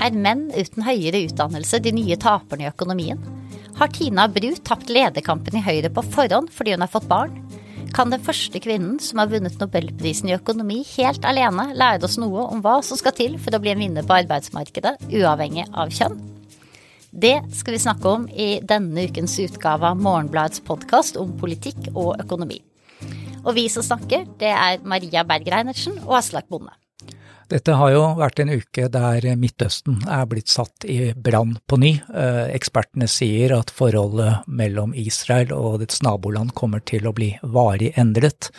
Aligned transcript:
Er 0.00 0.16
menn 0.16 0.46
uten 0.56 0.86
høyere 0.86 1.26
utdannelse 1.26 1.78
de 1.84 1.92
nye 1.92 2.16
taperne 2.20 2.64
i 2.64 2.70
økonomien? 2.70 3.20
Har 3.76 3.90
Tina 3.92 4.24
Bru 4.32 4.54
tapt 4.64 4.88
lederkampen 4.92 5.58
i 5.58 5.64
Høyre 5.64 5.90
på 5.92 6.04
forhånd 6.14 6.48
fordi 6.56 6.72
hun 6.72 6.84
har 6.84 6.92
fått 6.92 7.08
barn? 7.10 7.34
Kan 7.92 8.12
den 8.12 8.22
første 8.24 8.62
kvinnen 8.62 8.96
som 9.02 9.20
har 9.20 9.28
vunnet 9.28 9.60
nobelprisen 9.60 10.30
i 10.30 10.36
økonomi 10.38 10.78
helt 10.94 11.26
alene, 11.28 11.72
lære 11.76 12.06
oss 12.08 12.16
noe 12.22 12.46
om 12.48 12.64
hva 12.64 12.78
som 12.86 12.96
skal 12.96 13.16
til 13.18 13.36
for 13.42 13.52
å 13.52 13.60
bli 13.60 13.74
en 13.74 13.82
vinner 13.82 14.06
på 14.06 14.16
arbeidsmarkedet, 14.22 14.96
uavhengig 15.10 15.66
av 15.68 15.92
kjønn? 15.92 16.16
Det 17.10 17.36
skal 17.58 17.76
vi 17.76 17.84
snakke 17.84 18.16
om 18.16 18.28
i 18.30 18.50
denne 18.64 19.04
ukens 19.10 19.36
utgave 19.42 19.90
av 19.90 20.00
Morgenbladets 20.00 20.64
podkast 20.64 21.20
om 21.20 21.36
politikk 21.40 21.90
og 21.92 22.14
økonomi. 22.22 22.62
Og 23.44 23.52
vi 23.56 23.68
som 23.72 23.84
snakker, 23.84 24.28
det 24.40 24.54
er 24.54 24.84
Maria 24.86 25.26
Berg 25.28 25.50
Reinertsen 25.50 25.98
og 26.06 26.20
Aslak 26.22 26.48
Bonde. 26.48 26.79
Dette 27.50 27.74
har 27.74 27.90
jo 27.90 28.02
vært 28.14 28.38
en 28.44 28.52
uke 28.52 28.84
der 28.94 29.24
Midtøsten 29.34 30.04
er 30.06 30.28
blitt 30.30 30.52
satt 30.52 30.84
i 30.86 31.10
brann 31.18 31.56
på 31.66 31.80
ny. 31.82 31.96
Eh, 31.98 32.44
ekspertene 32.54 33.08
sier 33.10 33.56
at 33.56 33.72
forholdet 33.74 34.46
mellom 34.46 34.94
Israel 34.94 35.50
og 35.56 35.80
dets 35.82 35.98
naboland 36.06 36.54
kommer 36.54 36.84
til 36.86 37.10
å 37.10 37.14
bli 37.16 37.32
varig 37.42 37.90
endret. 37.98 38.52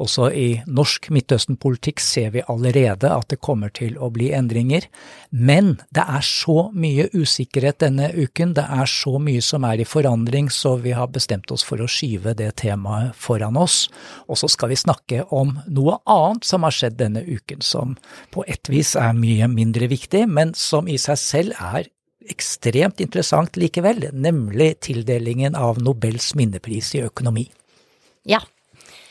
Også 0.00 0.26
i 0.34 0.48
norsk 0.66 1.06
Midtøsten-politikk 1.14 2.00
ser 2.02 2.32
vi 2.34 2.42
allerede 2.50 3.10
at 3.14 3.28
det 3.30 3.38
kommer 3.44 3.70
til 3.74 3.94
å 4.02 4.08
bli 4.14 4.32
endringer. 4.34 4.88
Men 5.30 5.76
det 5.94 6.02
er 6.02 6.24
så 6.26 6.68
mye 6.74 7.06
usikkerhet 7.14 7.78
denne 7.84 8.10
uken, 8.14 8.56
det 8.58 8.64
er 8.66 8.90
så 8.90 9.18
mye 9.22 9.42
som 9.44 9.66
er 9.68 9.84
i 9.84 9.86
forandring, 9.88 10.50
så 10.50 10.74
vi 10.82 10.96
har 10.98 11.12
bestemt 11.14 11.52
oss 11.54 11.62
for 11.66 11.82
å 11.82 11.90
skyve 11.90 12.34
det 12.38 12.50
temaet 12.64 13.14
foran 13.14 13.58
oss. 13.60 13.84
Og 14.26 14.40
så 14.40 14.50
skal 14.50 14.72
vi 14.74 14.80
snakke 14.82 15.24
om 15.30 15.56
noe 15.70 16.00
annet 16.10 16.48
som 16.48 16.66
har 16.66 16.74
skjedd 16.74 16.98
denne 16.98 17.22
uken, 17.22 17.62
som 17.62 17.94
på 18.34 18.42
et 18.50 18.70
vis 18.72 18.96
er 18.98 19.14
mye 19.14 19.46
mindre 19.50 19.86
viktig, 19.92 20.26
men 20.26 20.56
som 20.58 20.90
i 20.90 20.98
seg 20.98 21.20
selv 21.20 21.60
er 21.60 21.86
ekstremt 22.30 23.02
interessant 23.04 23.58
likevel, 23.60 24.08
nemlig 24.12 24.78
tildelingen 24.88 25.54
av 25.54 25.78
Nobels 25.82 26.32
minnepris 26.38 26.94
i 26.96 27.04
økonomi. 27.04 27.46
Ja, 28.24 28.40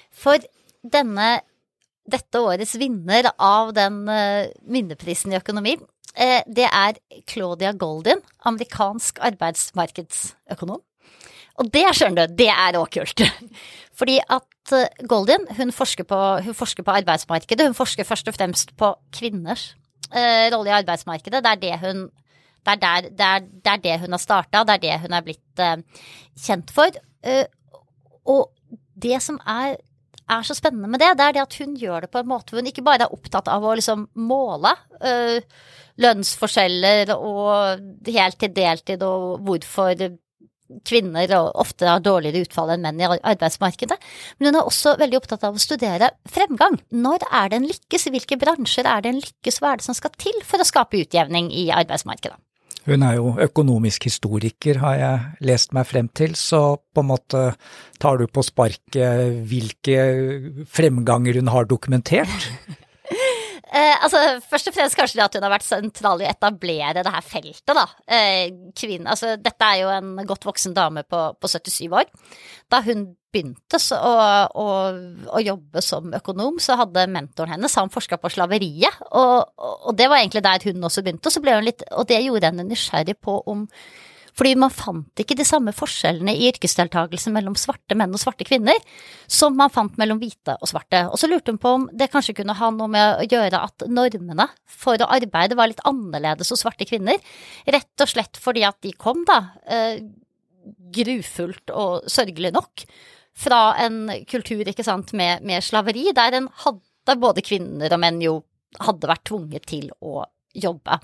for 0.10 0.42
denne, 0.84 1.42
dette 2.04 2.40
årets 2.44 2.76
vinner 2.80 3.30
av 3.40 3.74
den 3.76 4.04
uh, 4.10 4.50
minneprisen 4.68 5.34
i 5.34 5.40
økonomi, 5.40 5.78
uh, 5.80 6.42
det 6.48 6.68
er 6.68 7.00
Claudia 7.30 7.74
Goldin, 7.80 8.22
amerikansk 8.50 9.22
arbeidsmarkedsøkonom. 9.24 10.82
Og 11.62 11.70
det, 11.70 11.86
skjønner 11.94 12.28
du, 12.28 12.34
det 12.42 12.50
er 12.50 12.80
òg 12.80 12.90
kult. 12.96 13.24
Fordi 14.00 14.18
at 14.22 14.74
uh, 14.74 15.06
Goldin, 15.10 15.48
hun 15.60 15.72
forsker, 15.76 16.08
på, 16.10 16.20
hun 16.44 16.58
forsker, 16.58 16.86
på, 16.86 16.98
arbeidsmarkedet. 17.04 17.70
Hun 17.70 17.78
forsker 17.78 18.08
først 18.08 18.28
og 18.32 18.38
fremst 18.40 18.76
på 18.80 18.96
kvinners 19.16 19.74
rolle 20.14 20.70
i 20.70 20.74
arbeidsmarkedet. 20.76 21.40
Det 21.42 21.50
er 21.50 21.62
det 21.62 21.78
hun 21.82 22.04
det 22.64 22.76
er, 22.76 22.78
der, 22.80 23.08
det, 23.10 23.26
er, 23.26 23.40
det 23.66 23.72
er 23.72 23.80
det 23.82 23.96
hun 24.04 24.14
har 24.14 24.22
starta, 24.22 24.62
det 24.64 24.76
er 24.76 24.82
det 24.84 25.00
hun 25.02 25.16
er 25.18 25.24
blitt 25.26 25.62
kjent 26.46 26.70
for. 26.72 27.00
og 28.30 28.44
det 28.96 29.18
som 29.26 29.40
er 29.50 29.74
er 30.34 30.48
så 30.48 30.56
spennende 30.58 30.90
med 30.92 31.02
det, 31.04 31.14
det 31.20 31.28
er 31.28 31.38
det 31.38 31.44
at 31.44 31.60
hun 31.62 31.78
gjør 31.80 32.06
det 32.06 32.12
på 32.14 32.22
en 32.22 32.30
måte 32.30 32.54
hvor 32.54 32.64
hun 32.64 32.72
ikke 32.72 32.86
bare 32.86 33.08
er 33.08 33.16
opptatt 33.16 33.52
av 33.52 33.64
å 33.66 33.76
liksom 33.78 34.08
måle 34.20 34.74
øh, 35.04 35.40
lønnsforskjeller 36.04 37.14
og 37.16 38.10
helt 38.10 38.40
til 38.42 38.54
deltid 38.56 39.04
og 39.06 39.44
hvorfor 39.46 39.96
kvinner 40.88 41.30
ofte 41.38 41.86
har 41.86 42.02
dårligere 42.02 42.48
utfall 42.48 42.72
enn 42.74 42.86
menn 42.86 43.02
i 43.02 43.06
arbeidsmarkedet. 43.06 43.98
Men 44.40 44.50
hun 44.50 44.60
er 44.60 44.70
også 44.70 44.96
veldig 45.02 45.20
opptatt 45.20 45.44
av 45.46 45.58
å 45.58 45.62
studere 45.62 46.14
fremgang. 46.30 46.80
Når 46.90 47.28
er 47.30 47.52
det 47.52 47.60
en 47.60 47.68
lykkes, 47.70 48.08
hvilke 48.14 48.40
bransjer 48.42 48.90
er 48.90 49.04
det 49.04 49.14
en 49.14 49.22
lykkes, 49.22 49.60
hva 49.62 49.74
er 49.74 49.82
det 49.82 49.88
som 49.88 49.98
skal 49.98 50.16
til 50.18 50.40
for 50.48 50.64
å 50.64 50.68
skape 50.68 51.04
utjevning 51.04 51.52
i 51.54 51.68
arbeidsmarkedet? 51.76 52.40
Hun 52.84 53.04
er 53.08 53.16
jo 53.16 53.34
økonomisk 53.40 54.10
historiker, 54.10 54.82
har 54.84 54.96
jeg 55.00 55.48
lest 55.48 55.72
meg 55.76 55.88
frem 55.88 56.10
til, 56.12 56.36
så 56.36 56.76
på 56.94 57.04
en 57.04 57.12
måte 57.14 57.44
tar 58.04 58.20
du 58.20 58.26
på 58.28 58.44
sparket 58.44 59.44
hvilke 59.48 60.66
fremganger 60.68 61.40
hun 61.40 61.54
har 61.54 61.70
dokumentert? 61.70 62.50
Eh, 63.74 63.96
altså, 64.06 64.20
Først 64.46 64.68
og 64.70 64.76
fremst 64.76 64.94
kanskje 64.94 65.18
det 65.18 65.24
at 65.24 65.36
hun 65.40 65.46
har 65.48 65.54
vært 65.56 65.66
sentral 65.66 66.22
i 66.22 66.28
å 66.28 66.30
etablere 66.30 67.02
det 67.02 67.10
her 67.10 67.24
feltet. 67.26 67.72
da. 67.74 67.88
Eh, 68.06 68.52
kvinne, 68.78 69.10
altså, 69.10 69.32
dette 69.42 69.66
er 69.66 69.80
jo 69.82 69.88
en 69.90 70.28
godt 70.30 70.46
voksen 70.46 70.76
dame 70.78 71.02
på, 71.10 71.22
på 71.42 71.50
77 71.50 71.88
år. 71.90 72.06
Da 72.70 72.84
hun 72.86 73.08
begynte 73.34 73.80
å, 73.98 74.14
å, 74.62 74.68
å, 75.34 75.42
jobbe 75.44 75.84
som 75.84 76.14
økonom, 76.14 76.62
så 76.62 76.78
hadde 76.80 77.08
mentoren 77.12 77.56
hennes 77.56 77.76
han 77.80 77.92
forska 77.94 78.20
på 78.22 78.32
slaveriet. 78.34 79.04
Og, 79.12 79.52
og, 79.58 79.92
det 79.98 80.10
var 80.12 80.22
egentlig 80.22 80.46
der 80.46 80.70
hun 80.70 80.90
også 80.90 81.04
begynte. 81.04 81.30
Og, 81.30 81.36
så 81.36 81.44
ble 81.44 81.58
hun 81.58 81.68
litt, 81.68 81.86
og 81.92 82.08
det 82.10 82.24
gjorde 82.24 82.52
henne 82.52 82.68
nysgjerrig 82.70 83.20
på 83.24 83.42
om 83.50 83.68
fordi 84.34 84.56
man 84.58 84.72
fant 84.74 85.22
ikke 85.22 85.36
de 85.38 85.46
samme 85.46 85.70
forskjellene 85.78 86.34
i 86.34 86.48
yrkesdeltakelse 86.50 87.30
mellom 87.34 87.54
svarte 87.60 87.94
menn 87.98 88.16
og 88.16 88.22
svarte 88.22 88.48
kvinner 88.48 88.80
som 89.30 89.54
man 89.58 89.70
fant 89.74 89.94
mellom 90.02 90.18
hvite 90.22 90.56
og 90.58 90.72
svarte. 90.72 91.04
Og 91.12 91.20
så 91.22 91.30
lurte 91.30 91.54
hun 91.54 91.62
på 91.62 91.76
om 91.78 91.86
det 91.94 92.10
kanskje 92.10 92.34
kunne 92.40 92.56
ha 92.58 92.72
noe 92.74 92.90
med 92.90 93.22
å 93.22 93.28
gjøre 93.30 93.62
at 93.68 93.86
normene 93.86 94.48
for 94.66 94.98
å 94.98 95.10
arbeide 95.14 95.58
var 95.60 95.70
litt 95.70 95.84
annerledes 95.86 96.50
hos 96.50 96.66
svarte 96.66 96.88
kvinner. 96.90 97.22
Rett 97.70 98.06
og 98.06 98.10
slett 98.10 98.42
fordi 98.42 98.66
at 98.66 98.80
de 98.82 98.96
kom, 98.98 99.22
da, 99.30 99.40
eh, 99.70 100.02
grufullt 100.94 101.74
og 101.74 102.10
sørgelig 102.12 102.54
nok, 102.56 102.86
fra 103.38 103.74
en 103.82 104.06
kultur, 104.30 104.64
ikke 104.70 104.86
sant, 104.86 105.14
med, 105.18 105.44
med 105.46 105.64
slaveri, 105.66 106.10
der, 106.16 106.38
hadde, 106.66 106.84
der 107.08 107.22
både 107.22 107.44
kvinner 107.46 107.94
og 107.94 108.02
menn 108.04 108.22
jo 108.24 108.38
hadde 108.84 109.10
vært 109.10 109.26
tvunget 109.30 109.68
til 109.70 109.90
å 110.02 110.24
jobbe. 110.54 111.00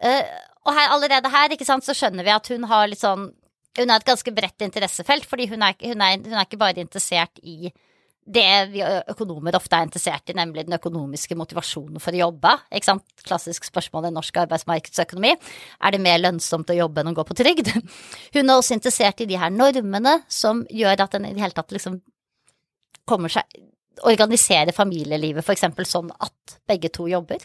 Uh, 0.00 0.24
og 0.68 0.76
her, 0.76 0.92
allerede 0.92 1.32
her 1.32 1.52
ikke 1.54 1.68
sant, 1.68 1.84
så 1.84 1.96
skjønner 1.96 2.26
vi 2.26 2.32
at 2.34 2.50
hun 2.52 2.66
har 2.68 2.88
litt 2.88 3.02
sånn 3.02 3.30
Hun 3.78 3.92
har 3.92 4.00
et 4.00 4.08
ganske 4.08 4.32
bredt 4.34 4.64
interessefelt, 4.66 5.24
fordi 5.30 5.46
hun 5.46 5.62
er, 5.62 5.76
hun 5.78 6.00
er, 6.02 6.16
hun 6.18 6.34
er 6.34 6.46
ikke 6.48 6.58
bare 6.58 6.82
interessert 6.82 7.38
i 7.46 7.70
det 8.26 8.46
vi 8.70 8.82
økonomer 8.84 9.56
ofte 9.58 9.78
er 9.78 9.86
interessert 9.88 10.30
i, 10.30 10.36
nemlig 10.36 10.66
den 10.66 10.76
økonomiske 10.76 11.36
motivasjonen 11.38 12.02
for 12.02 12.14
å 12.14 12.20
jobbe. 12.20 12.52
Ikke 12.70 12.90
sant? 12.90 13.06
Klassisk 13.26 13.66
spørsmål 13.66 14.10
i 14.10 14.12
norsk 14.14 14.42
arbeidsmarkedsøkonomi. 14.44 15.32
Er 15.80 15.94
det 15.94 16.02
mer 16.04 16.20
lønnsomt 16.20 16.70
å 16.70 16.76
jobbe 16.76 17.02
enn 17.02 17.12
å 17.12 17.16
gå 17.16 17.24
på 17.26 17.38
trygd? 17.40 17.72
Hun 18.36 18.44
er 18.44 18.54
også 18.54 18.76
interessert 18.76 19.24
i 19.24 19.28
de 19.30 19.40
her 19.40 19.52
normene 19.54 20.20
som 20.28 20.62
gjør 20.70 21.06
at 21.06 21.16
den 21.16 21.30
i 21.30 21.34
det 21.34 21.42
hele 21.42 21.56
tatt 21.56 21.74
liksom 21.74 22.00
kommer 23.08 23.32
seg 23.32 23.48
organisere 24.06 24.72
familielivet 24.72 25.44
f.eks. 25.44 25.66
sånn 25.88 26.10
at 26.22 26.54
begge 26.68 26.88
to 26.94 27.06
jobber. 27.10 27.42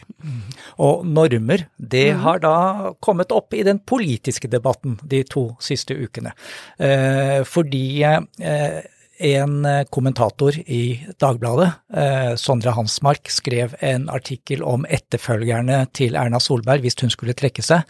Og 0.82 1.04
normer, 1.04 1.66
det 1.76 2.06
mm. 2.14 2.20
har 2.24 2.40
da 2.40 2.56
kommet 3.02 3.34
opp 3.34 3.54
i 3.54 3.64
den 3.66 3.82
politiske 3.84 4.48
debatten 4.48 4.96
de 5.02 5.22
to 5.28 5.48
siste 5.60 5.96
ukene. 5.98 6.32
Eh, 6.78 7.42
fordi 7.48 7.86
eh, 8.06 8.80
en 9.18 9.64
eh, 9.64 9.84
kommentator 9.90 10.58
i 10.66 11.06
Dagbladet, 11.20 11.70
eh, 11.94 12.34
Sondre 12.36 12.70
Hansmark, 12.76 13.30
skrev 13.30 13.74
en 13.80 14.08
artikkel 14.12 14.62
om 14.66 14.86
etterfølgerne 14.88 15.84
til 15.96 16.16
Erna 16.18 16.40
Solberg 16.42 16.84
hvis 16.84 16.98
hun 17.00 17.12
skulle 17.12 17.36
trekke 17.36 17.64
seg. 17.64 17.86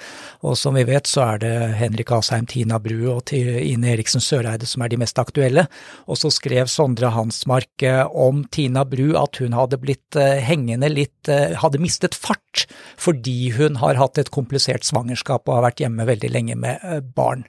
Og 0.47 0.56
som 0.59 0.76
vi 0.78 0.86
vet 0.88 1.09
så 1.10 1.25
er 1.26 1.42
det 1.42 1.54
Henrik 1.81 2.12
Asheim, 2.15 2.47
Tina 2.50 2.78
Bru 2.82 3.09
og 3.15 3.32
Ine 3.32 3.92
Eriksen 3.94 4.22
Søreide 4.22 4.69
som 4.69 4.84
er 4.84 4.92
de 4.92 5.00
mest 5.00 5.19
aktuelle. 5.19 5.66
Og 6.06 6.20
så 6.20 6.31
skrev 6.34 6.70
Sondre 6.70 7.10
Hansmark 7.15 7.86
eh, 7.86 8.04
om 8.06 8.44
Tina 8.53 8.86
Bru 8.86 9.16
at 9.19 9.41
hun 9.42 9.56
hadde 9.56 9.81
blitt 9.82 10.16
hengende 10.16 10.88
litt, 10.91 11.28
hadde 11.28 11.81
mistet 11.82 12.15
fart 12.16 12.65
fordi 13.00 13.50
hun 13.56 13.76
har 13.82 13.98
hatt 14.00 14.19
et 14.20 14.31
komplisert 14.32 14.86
svangerskap 14.86 15.44
og 15.48 15.59
har 15.59 15.66
vært 15.69 15.82
hjemme 15.82 16.06
veldig 16.09 16.31
lenge 16.32 16.56
med 16.59 17.10
barn. 17.16 17.44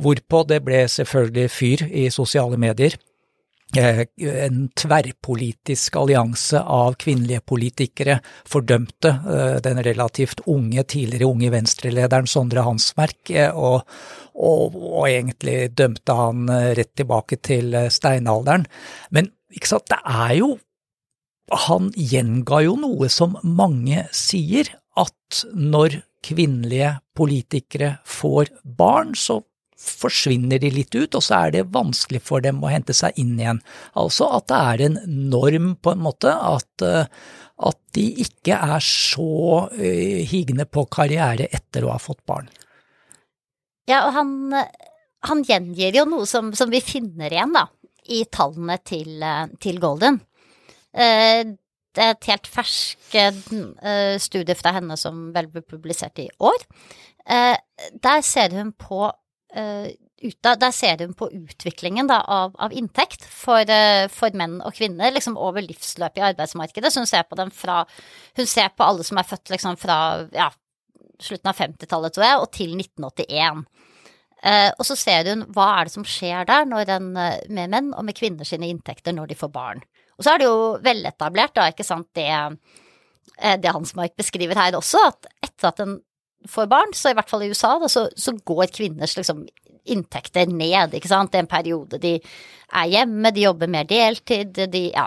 Hvorpå 0.00 0.42
det 0.48 0.62
ble 0.66 0.84
selvfølgelig 0.90 1.50
fyr 1.52 1.86
i 1.86 2.08
sosiale 2.14 2.58
medier. 2.60 2.96
Eh, 3.76 4.00
en 4.46 4.68
tverrpolitisk 4.74 5.96
allianse 5.96 6.58
av 6.58 6.96
kvinnelige 6.98 7.42
politikere 7.46 8.16
fordømte 8.50 9.12
eh, 9.30 9.58
den 9.62 9.78
relativt 9.86 10.42
unge, 10.50 10.82
tidligere 10.90 11.28
unge 11.30 11.52
venstrelederen 11.54 12.26
Sondre 12.26 12.64
Hansmerk, 12.66 13.30
eh, 13.30 13.54
og, 13.54 13.86
og, 14.34 14.74
og, 14.74 15.04
egentlig 15.06 15.70
dømte 15.78 16.16
han 16.18 16.50
rett 16.50 16.92
tilbake 16.98 17.38
til 17.46 17.76
steinalderen. 17.94 18.66
Men 19.14 19.30
ikke 19.54 19.70
sant, 19.76 19.86
det 19.90 20.02
er 20.06 20.34
jo 20.40 20.56
Han 21.66 21.88
gjenga 21.98 22.60
jo 22.62 22.76
noe 22.78 23.08
som 23.10 23.32
mange 23.42 24.04
sier, 24.14 24.68
at 24.94 25.40
når 25.50 25.96
kvinnelige 26.22 26.92
politikere 27.18 27.96
får 28.06 28.52
barn, 28.62 29.16
så 29.18 29.40
forsvinner 29.80 30.60
de 30.60 30.70
litt 30.72 30.94
ut, 30.94 31.14
og 31.16 31.24
så 31.24 31.44
er 31.46 31.54
det 31.54 31.68
vanskelig 31.74 32.20
for 32.24 32.44
dem 32.44 32.60
å 32.62 32.70
hente 32.72 32.94
seg 32.96 33.16
inn 33.20 33.38
igjen. 33.38 33.60
Altså 33.98 34.28
at 34.36 34.48
det 34.50 34.60
er 34.72 34.84
en 34.86 34.98
norm, 35.32 35.74
på 35.80 35.94
en 35.94 36.04
måte, 36.04 36.32
at, 36.32 36.84
eh, 36.84 37.08
at 37.70 37.80
de 37.96 38.06
ikke 38.24 38.56
er 38.56 38.84
så 38.84 39.66
uh, 39.72 40.18
higne 40.30 40.64
på 40.64 40.86
karriere 40.92 41.48
etter 41.52 41.84
å 41.84 41.92
ha 41.92 41.98
fått 42.00 42.22
barn. 42.28 42.48
Ja, 43.90 44.06
og 44.06 44.14
han, 44.14 44.30
han 45.26 45.42
gjengir 45.44 45.98
jo 45.98 46.06
noe 46.08 46.28
som, 46.30 46.52
som, 46.56 46.70
vi 46.72 46.80
finner 46.84 47.32
igjen, 47.32 47.52
da, 47.56 47.66
i 48.08 48.22
tallene 48.32 48.78
til, 48.86 49.26
til 49.60 49.80
Golden. 49.82 50.20
er 50.94 51.50
et 52.00 52.30
helt 52.30 52.48
fersk 52.48 53.18
uh, 53.18 54.16
studie 54.22 54.56
fra 54.56 54.72
henne 54.78 54.96
som 54.96 55.28
vel 55.34 55.50
ble 55.52 55.64
publisert 55.66 56.22
i 56.22 56.30
år. 56.38 56.64
Der 58.00 58.22
ser 58.26 58.54
hun 58.56 58.72
på 58.72 59.10
uh, 59.56 59.90
ut, 60.20 60.38
der 60.44 60.72
ser 60.76 61.00
hun 61.00 61.14
på 61.16 61.30
utviklingen 61.32 62.10
da, 62.10 62.20
av, 62.28 62.56
av, 62.60 62.74
inntekt 62.76 63.24
for, 63.24 63.64
for, 64.12 64.36
menn 64.36 64.58
og 64.60 64.74
kvinner 64.76 65.14
liksom 65.14 65.38
over 65.40 65.64
livsløpet 65.64 66.20
i 66.20 66.26
arbeidsmarkedet. 66.32 66.92
Så 66.92 67.00
hun 67.00 67.08
ser 67.08 67.24
på 67.28 67.38
dem 67.40 67.52
fra 67.54 67.84
Hun 68.36 68.46
ser 68.46 68.68
på 68.76 68.84
alle 68.84 69.06
som 69.06 69.18
er 69.18 69.28
født 69.28 69.54
liksom 69.54 69.78
fra 69.80 69.96
ja, 70.36 70.50
slutten 71.20 71.50
av 71.50 71.56
50-tallet, 71.56 72.14
tror 72.14 72.26
jeg, 72.26 72.42
og 72.42 72.50
til 72.52 72.76
1981. 72.76 73.64
Uh, 74.40 74.70
og 74.80 74.86
så 74.88 74.96
ser 74.96 75.28
hun 75.28 75.42
hva 75.52 75.66
er 75.76 75.88
det 75.88 75.92
som 75.92 76.04
skjer 76.08 76.46
der 76.48 76.68
en, 76.96 77.10
med 77.12 77.72
menn 77.72 77.90
og 77.92 78.06
med 78.08 78.16
kvinner 78.16 78.48
sine 78.48 78.70
inntekter 78.72 79.16
når 79.16 79.32
de 79.32 79.40
får 79.40 79.52
barn. 79.52 79.82
Og 80.20 80.24
så 80.24 80.34
er 80.34 80.42
det 80.42 80.48
jo 80.50 80.76
veletablert, 80.84 81.54
da, 81.56 81.70
ikke 81.72 81.84
sant, 81.86 82.10
det, 82.16 82.28
eh, 82.28 83.56
det 83.56 83.72
Hansmark 83.72 84.12
beskriver 84.20 84.58
her 84.60 84.76
også, 84.76 85.00
at 85.08 85.28
etter 85.46 85.70
at 85.70 85.80
en 85.80 85.94
får 86.48 86.70
barn, 86.70 86.94
så 86.96 87.12
i 87.12 87.16
hvert 87.18 87.30
fall 87.30 87.44
i 87.44 87.50
USA, 87.52 87.74
da, 87.82 87.88
så, 87.90 88.06
så 88.16 88.34
går 88.46 88.72
kvinners 88.74 89.16
liksom 89.18 89.44
inntekter 89.90 90.50
ned, 90.50 90.94
ikke 90.96 91.10
sant, 91.10 91.32
det 91.32 91.40
er 91.40 91.44
en 91.46 91.50
periode 91.50 92.00
de 92.02 92.16
er 92.20 92.90
hjemme, 92.92 93.32
de 93.34 93.46
jobber 93.46 93.70
mer 93.72 93.88
deltid, 93.88 94.60
de, 94.72 94.82
ja, 94.92 95.06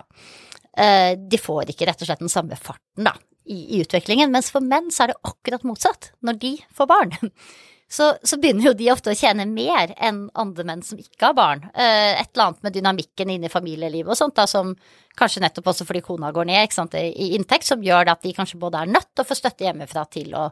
eh, 0.77 1.13
de 1.17 1.39
får 1.39 1.71
ikke 1.71 1.87
rett 1.89 2.01
og 2.03 2.09
slett 2.09 2.23
den 2.23 2.33
samme 2.33 2.57
farten, 2.59 3.07
da, 3.07 3.15
i, 3.45 3.77
i 3.77 3.83
utviklingen, 3.83 4.31
mens 4.33 4.51
for 4.53 4.65
menn 4.65 4.91
så 4.93 5.05
er 5.05 5.13
det 5.13 5.21
akkurat 5.29 5.67
motsatt 5.67 6.11
når 6.25 6.41
de 6.41 6.55
får 6.75 6.89
barn 6.89 7.15
så, 7.93 8.09
så, 8.25 8.39
begynner 8.41 8.71
jo 8.71 8.73
de 8.77 8.89
ofte 8.93 9.13
å 9.13 9.17
tjene 9.17 9.45
mer 9.45 9.93
enn 10.01 10.25
andre 10.39 10.65
menn 10.65 10.81
som 10.85 10.97
ikke 10.97 11.29
har 11.29 11.37
barn. 11.37 11.63
Eh, 11.73 12.17
et 12.17 12.31
eller 12.33 12.47
annet 12.47 12.65
med 12.65 12.75
dynamikken 12.77 13.33
inne 13.35 13.49
i 13.49 13.53
familielivet 13.53 14.09
og 14.09 14.17
sånt, 14.17 14.35
da, 14.39 14.47
som 14.49 14.71
kanskje 15.19 15.43
nettopp 15.43 15.69
også 15.69 15.85
fordi 15.85 16.01
kona 16.05 16.31
går 16.33 16.49
ned 16.49 16.65
ikke 16.65 16.79
sant, 16.79 16.97
i 16.97 17.33
inntekt, 17.37 17.69
som 17.69 17.83
gjør 17.85 18.15
at 18.15 18.25
de 18.25 18.33
kanskje 18.33 18.57
både 18.61 18.81
er 18.81 18.93
nødt 18.95 19.11
til 19.11 19.21
å 19.21 19.29
få 19.29 19.37
støtte 19.37 19.67
hjemmefra 19.67 20.07
til 20.09 20.33
å 20.39 20.47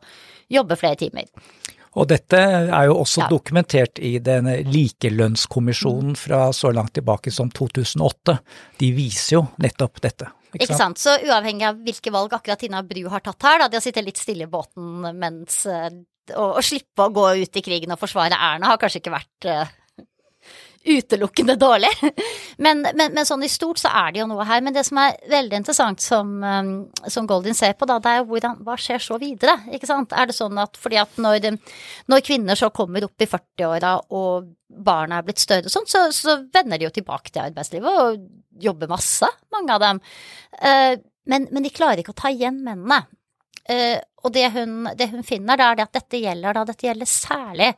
jobbe 0.54 0.78
flere 0.78 1.00
timer. 1.02 1.32
Og 2.00 2.08
dette 2.08 2.38
er 2.40 2.86
jo 2.88 3.00
også 3.02 3.26
ja. 3.26 3.32
dokumentert 3.32 4.00
i 4.00 4.14
den 4.24 4.48
likelønnskommisjonen 4.70 6.14
fra 6.16 6.46
så 6.56 6.70
langt 6.72 6.94
tilbake 6.96 7.34
som 7.34 7.50
2008. 7.52 8.38
De 8.80 8.92
viser 8.96 9.40
jo 9.40 9.42
nettopp 9.60 10.00
dette. 10.06 10.30
Ikke, 10.52 10.68
ikke 10.68 10.78
sant? 10.78 11.02
Så 11.02 11.18
uavhengig 11.26 11.68
av 11.68 11.82
hvilke 11.84 12.14
valg 12.14 12.38
akkurat 12.38 12.62
Tina 12.62 12.84
Bru 12.86 13.04
har 13.12 13.26
tatt 13.26 13.50
her, 13.50 13.64
da, 13.64 13.68
det 13.72 13.82
å 13.82 13.84
sitte 13.84 14.06
litt 14.06 14.20
stille 14.22 14.48
i 14.48 14.52
båten 14.52 15.10
mens 15.20 15.66
uh, 15.68 15.90
å, 16.36 16.48
å, 16.58 16.64
slippe 16.66 17.06
å 17.06 17.14
gå 17.14 17.28
ut 17.44 17.60
i 17.60 17.64
krigen 17.66 17.94
og 17.94 18.02
forsvare 18.02 18.38
Erna 18.38 18.72
har 18.72 18.82
kanskje 18.82 19.02
ikke 19.02 19.14
vært 19.14 19.48
uh, 19.50 19.70
utelukkende 20.86 21.56
dårlig. 21.56 21.92
Men, 22.62 22.84
men, 22.84 23.14
men, 23.16 23.26
sånn 23.26 23.42
i 23.42 23.50
stort 23.50 23.80
så 23.82 23.90
er 23.90 24.12
det 24.14 24.20
jo 24.20 24.28
noe 24.30 24.44
her. 24.46 24.60
Men 24.62 24.76
det 24.76 24.84
som 24.86 25.00
er 25.02 25.16
veldig 25.32 25.56
interessant 25.58 26.04
som, 26.04 26.34
um, 26.46 26.68
som 27.10 27.26
Goldin 27.26 27.56
ser 27.58 27.74
på, 27.74 27.88
da, 27.90 27.96
det 28.04 28.12
er 28.20 28.26
hvordan, 28.28 28.60
hva 28.68 28.76
skjer 28.78 29.02
så 29.02 29.18
videre? 29.22 29.56
Ikke 29.74 29.90
sant? 29.90 30.14
Er 30.14 30.30
det 30.30 30.36
sånn 30.38 30.60
at 30.62 30.78
fordi 30.78 31.00
at 31.02 31.18
når, 31.18 31.48
når 32.12 32.22
kvinner 32.28 32.60
så 32.60 32.70
kommer 32.70 33.08
opp 33.08 33.24
i 33.24 33.30
40-åra 33.32 33.96
og 34.14 34.52
barna 34.70 35.18
er 35.18 35.26
blitt 35.26 35.42
større 35.42 35.72
og 35.72 35.74
sånn, 35.74 35.90
så, 35.90 36.04
så, 36.14 36.38
vender 36.54 36.78
de 36.78 36.86
jo 36.86 36.94
tilbake 37.00 37.34
til 37.34 37.48
arbeidslivet 37.48 38.04
og 38.04 38.62
jobber 38.62 38.92
masse, 38.92 39.32
mange 39.56 39.74
av 39.74 39.82
dem. 39.88 40.04
Uh, 40.60 40.94
men, 41.32 41.50
men, 41.50 41.66
de 41.66 41.74
klarer 41.74 42.04
ikke 42.04 42.14
å 42.14 42.22
ta 42.22 42.30
igjen 42.30 42.62
mennene. 42.62 43.02
Uh, 43.70 44.00
og 44.26 44.34
det 44.36 44.48
hun, 44.54 44.86
det 44.98 45.10
hun 45.12 45.26
finner, 45.26 45.58
da, 45.58 45.72
er 45.72 45.84
at 45.86 45.94
dette 45.96 46.22
gjelder, 46.22 46.58
da, 46.58 46.66
dette 46.68 46.88
gjelder 46.88 47.10
særlig 47.10 47.72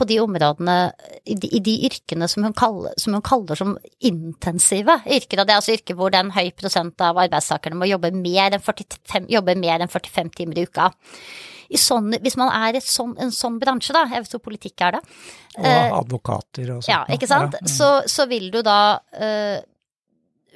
på 0.00 0.06
de 0.08 0.16
områdene, 0.22 0.76
i 1.28 1.34
de, 1.36 1.50
i 1.56 1.60
de 1.60 1.74
yrkene 1.90 2.28
som 2.30 2.44
hun, 2.46 2.54
kaller, 2.56 2.94
som 3.00 3.14
hun, 3.16 3.24
kaller, 3.26 3.58
som 3.58 3.74
intensive 4.06 4.96
yrker. 5.04 5.42
Og 5.42 5.46
det 5.46 5.52
er 5.52 5.60
altså 5.60 5.74
yrker 5.76 5.98
hvor 5.98 6.12
det 6.12 6.20
er 6.20 6.28
en 6.28 6.36
høy 6.36 6.50
prosent 6.56 7.04
av 7.04 7.20
arbeidstakerne 7.20 7.76
må 7.76 7.88
jobbe 7.90 8.12
mer 8.16 8.54
enn 8.54 8.64
45, 8.64 9.28
jobbe 9.34 9.56
mer 9.60 9.84
enn 9.84 9.92
45 9.92 10.32
timer 10.38 10.62
i 10.62 10.66
uka. 10.70 10.88
I 11.70 11.78
sånne, 11.78 12.18
hvis 12.24 12.38
man 12.40 12.50
er 12.54 12.78
i 12.78 12.82
sånn, 12.82 13.12
en 13.22 13.34
sånn 13.34 13.58
bransje, 13.60 13.92
da, 13.94 14.06
jeg 14.10 14.24
vet 14.24 14.32
hvor 14.34 14.42
politikk 14.48 14.86
er 14.88 14.96
det 14.96 15.02
Og 15.60 15.68
eh, 15.68 15.92
advokater 16.00 16.72
og 16.74 16.80
sånt. 16.80 16.90
Ja, 16.90 17.02
ikke 17.14 17.28
sant. 17.30 17.54
Ja, 17.60 17.66
mm. 17.66 17.70
så, 17.70 17.90
så, 18.10 18.26
vil 18.30 18.48
du 18.54 18.58
da 18.66 18.80
eh, 19.14 19.60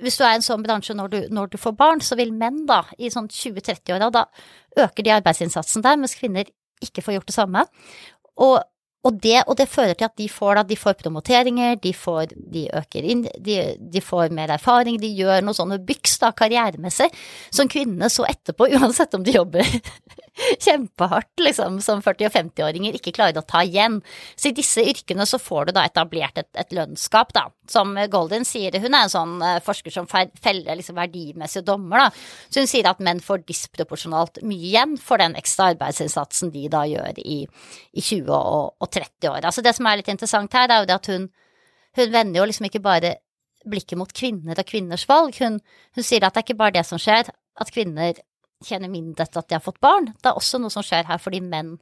hvis 0.02 0.18
du 0.18 0.24
er 0.24 0.34
i 0.34 0.40
en 0.40 0.46
sånn 0.46 0.64
bransje 0.64 0.96
når 0.96 1.12
du, 1.12 1.18
når 1.34 1.52
du, 1.52 1.58
får 1.60 1.76
barn, 1.78 2.02
så 2.04 2.18
vil 2.18 2.34
menn 2.34 2.64
da, 2.68 2.82
i 2.98 3.12
sånn 3.12 3.30
20-30-åra, 3.30 4.10
da 4.14 4.26
øker 4.84 5.06
de 5.06 5.14
arbeidsinnsatsen 5.14 5.84
der, 5.84 5.98
mens 6.00 6.16
kvinner 6.18 6.48
ikke 6.84 7.04
får 7.04 7.18
gjort 7.18 7.30
det 7.30 7.36
samme. 7.36 7.66
Og 8.42 8.58
og 9.04 9.18
det, 9.20 9.42
og 9.44 9.58
det, 9.60 9.66
fører 9.68 9.92
til 9.92 10.06
at 10.06 10.16
de 10.16 10.26
får, 10.32 10.54
da, 10.56 10.62
de 10.64 10.76
får 10.80 10.94
promoteringer, 11.02 11.74
de, 11.76 11.90
får, 11.92 12.30
de 12.54 12.62
øker 12.72 13.04
inn, 13.12 13.26
de, 13.36 13.56
de, 13.76 14.00
får 14.00 14.32
mer 14.32 14.54
erfaring, 14.54 14.96
de 15.00 15.10
gjør 15.12 15.44
noe 15.44 15.56
sånne 15.56 15.76
byks 15.84 16.16
da, 16.22 16.30
karrieremessig, 16.36 17.10
som 17.52 17.68
kvinnene 17.68 18.08
så 18.12 18.24
etterpå, 18.30 18.70
uansett 18.78 19.12
om 19.18 19.26
de 19.26 19.36
jobber 19.36 19.68
kjempehardt, 20.64 21.40
liksom, 21.40 21.80
som 21.80 22.02
40- 22.02 22.28
og 22.28 22.34
50-åringer, 22.34 22.96
ikke 22.98 23.12
klarer 23.14 23.38
å 23.38 23.46
ta 23.46 23.62
igjen. 23.66 24.00
Så 24.34 24.50
i 24.50 24.56
disse 24.56 24.82
yrkene 24.82 25.26
så 25.28 25.38
får 25.38 25.68
du 25.68 25.74
da 25.76 25.84
etablert 25.86 26.38
et, 26.40 26.50
et 26.58 26.74
lønnsgap, 26.74 27.32
da. 27.36 27.46
Som 27.70 27.94
Golden 28.12 28.44
sier, 28.48 28.74
hun 28.82 28.92
er 28.92 29.06
en 29.06 29.12
sånn 29.12 29.36
uh, 29.42 29.60
forsker 29.64 29.94
som 29.94 30.08
feller 30.10 30.80
liksom 30.80 30.98
verdimessige 30.98 31.64
dommer, 31.68 32.06
da. 32.06 32.24
Så 32.50 32.64
hun 32.64 32.70
sier 32.70 32.90
at 32.90 33.02
menn 33.04 33.22
får 33.24 33.46
disproporsjonalt 33.48 34.42
mye 34.42 34.70
igjen 34.72 34.96
for 35.00 35.22
den 35.22 35.38
ekstra 35.38 35.70
arbeidsinnsatsen 35.74 36.52
de 36.54 36.66
da 36.72 36.84
gjør 36.90 37.22
i, 37.22 37.42
i 37.94 38.02
20- 38.02 38.34
og, 38.34 38.74
og 38.82 38.90
30 38.90 39.30
år. 39.30 39.42
Altså 39.44 39.64
det 39.64 39.76
som 39.78 39.86
er 39.88 40.00
litt 40.00 40.10
interessant 40.12 40.58
her, 40.58 40.68
det 40.68 40.76
er 40.76 40.84
jo 40.84 40.90
det 40.90 40.98
at 40.98 41.12
hun, 41.14 41.30
hun 42.00 42.14
vender 42.18 42.40
jo 42.40 42.50
liksom 42.50 42.68
ikke 42.68 42.82
bare 42.84 43.16
blikket 43.64 43.96
mot 43.96 44.10
kvinner 44.12 44.58
og 44.58 44.68
kvinners 44.68 45.06
valg. 45.08 45.36
Hun, 45.40 45.60
hun, 45.94 46.04
sier 46.04 46.26
at 46.26 46.34
det 46.34 46.42
er 46.42 46.48
ikke 46.48 46.60
bare 46.60 46.76
det 46.76 46.84
som 46.88 47.00
skjer, 47.00 47.30
at 47.30 47.70
kvinner 47.72 48.18
tjener 48.66 48.92
mindre 48.92 49.26
etter 49.26 49.42
at 49.42 49.50
de 49.50 49.58
har 49.58 49.64
fått 49.64 49.82
barn. 49.84 50.12
Det 50.20 50.30
er 50.30 50.38
også 50.38 50.60
noe 50.62 50.72
som 50.72 50.84
skjer 50.84 51.06
her 51.08 51.20
fordi 51.22 51.42
menn 51.44 51.76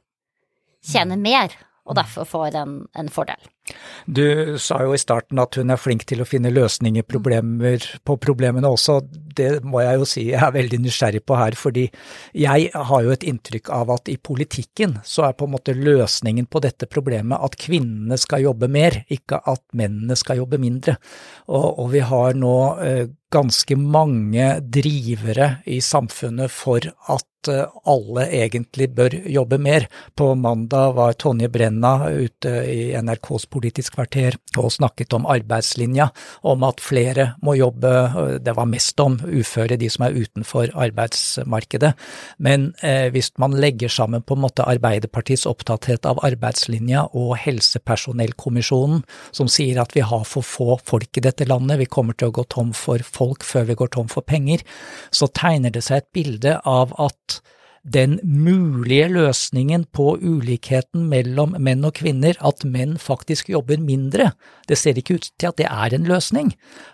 tjener 0.83 1.19
mer, 1.19 1.53
og 1.87 1.95
derfor 1.99 2.27
får 2.27 2.57
en, 2.59 2.79
en 2.99 3.11
fordel. 3.11 3.52
Du 4.05 4.57
sa 4.59 4.81
jo 4.83 4.91
i 4.91 4.99
starten 4.99 5.39
at 5.39 5.55
hun 5.55 5.71
er 5.71 5.79
flink 5.79 6.03
til 6.09 6.19
å 6.19 6.27
finne 6.27 6.51
løsninger 6.51 7.05
problemer, 7.07 7.85
på 8.03 8.17
problemene 8.19 8.67
også. 8.67 8.97
Det 9.07 9.63
må 9.63 9.79
jeg 9.83 9.99
jo 10.01 10.07
si 10.09 10.25
jeg 10.27 10.41
er 10.43 10.55
veldig 10.55 10.81
nysgjerrig 10.83 11.23
på 11.23 11.37
her, 11.39 11.55
fordi 11.57 11.85
jeg 12.35 12.67
har 12.73 13.05
jo 13.05 13.13
et 13.15 13.23
inntrykk 13.29 13.71
av 13.73 13.93
at 13.95 14.11
i 14.11 14.17
politikken 14.19 14.97
så 15.07 15.29
er 15.29 15.37
på 15.39 15.47
en 15.47 15.55
måte 15.55 15.77
løsningen 15.77 16.49
på 16.51 16.63
dette 16.65 16.89
problemet 16.91 17.39
at 17.39 17.57
kvinnene 17.59 18.19
skal 18.19 18.43
jobbe 18.49 18.67
mer, 18.71 19.03
ikke 19.07 19.39
at 19.39 19.63
mennene 19.71 20.19
skal 20.19 20.43
jobbe 20.43 20.59
mindre. 20.61 20.97
Og, 21.47 21.67
og 21.85 21.93
vi 21.95 22.03
har 22.03 22.35
nå 22.35 22.55
eh, 22.83 23.05
ganske 23.33 23.79
mange 23.79 24.57
drivere 24.61 25.55
i 25.71 25.79
samfunnet 25.81 26.51
for 26.51 26.91
at 27.09 27.29
Eh, 27.47 27.65
alle 27.83 28.27
egentlig 28.31 28.89
bør 28.95 29.15
jobbe 29.27 29.57
mer. 29.57 29.87
På 30.15 30.35
mandag 30.35 30.93
var 30.93 31.13
Tonje 31.13 31.49
Brenna 31.49 32.09
ute 32.09 32.49
i 32.71 32.93
NRKs 33.01 33.45
Politisk 33.53 33.97
kvarter 33.97 34.37
og 34.57 34.71
snakket 34.73 35.13
om 35.13 35.27
arbeidslinja, 35.29 36.09
om 36.49 36.65
at 36.67 36.81
flere 36.83 37.27
må 37.45 37.55
jobbe, 37.59 37.91
det 38.43 38.55
var 38.57 38.69
mest 38.69 38.99
om 39.03 39.19
uføre, 39.21 39.77
de 39.79 39.89
som 39.91 40.07
er 40.07 40.17
utenfor 40.17 40.73
arbeidsmarkedet. 40.73 41.93
Men 42.43 42.71
eh, 42.81 43.09
hvis 43.13 43.31
man 43.41 43.55
legger 43.57 43.91
sammen 43.93 44.25
på 44.25 44.37
en 44.37 44.43
måte 44.45 44.65
Arbeiderpartiets 44.67 45.45
opptatthet 45.49 46.07
av 46.09 46.21
arbeidslinja 46.25 47.05
og 47.13 47.35
Helsepersonellkommisjonen, 47.43 49.03
som 49.35 49.49
sier 49.51 49.81
at 49.81 49.95
vi 49.95 50.05
har 50.05 50.25
for 50.27 50.45
få 50.45 50.77
folk 50.85 51.19
i 51.19 51.25
dette 51.25 51.47
landet, 51.49 51.81
vi 51.81 51.89
kommer 51.89 52.17
til 52.17 52.31
å 52.31 52.37
gå 52.37 52.47
tom 52.49 52.73
for 52.77 53.03
folk 53.05 53.45
før 53.45 53.69
vi 53.69 53.79
går 53.79 53.93
tom 53.95 54.09
for 54.11 54.25
penger, 54.25 54.63
så 55.13 55.29
tegner 55.29 55.73
det 55.73 55.83
seg 55.85 56.01
et 56.01 56.13
bilde 56.15 56.57
av 56.69 56.95
at 57.01 57.41
den 57.83 58.19
mulige 58.23 59.09
løsningen 59.11 59.83
på 59.91 60.15
ulikheten 60.23 61.09
mellom 61.11 61.57
menn 61.59 61.83
og 61.83 61.97
kvinner, 61.99 62.37
at 62.39 62.63
menn 62.63 62.95
faktisk 63.01 63.51
jobber 63.51 63.81
mindre. 63.83 64.31
Det 64.67 64.79
ser 64.79 64.97
ikke 64.97 65.19
ut 65.19 65.27
til 65.35 65.51
at 65.51 65.59
det 65.59 65.67
er 65.67 65.95
en 65.95 66.07
løsning. 66.07 66.53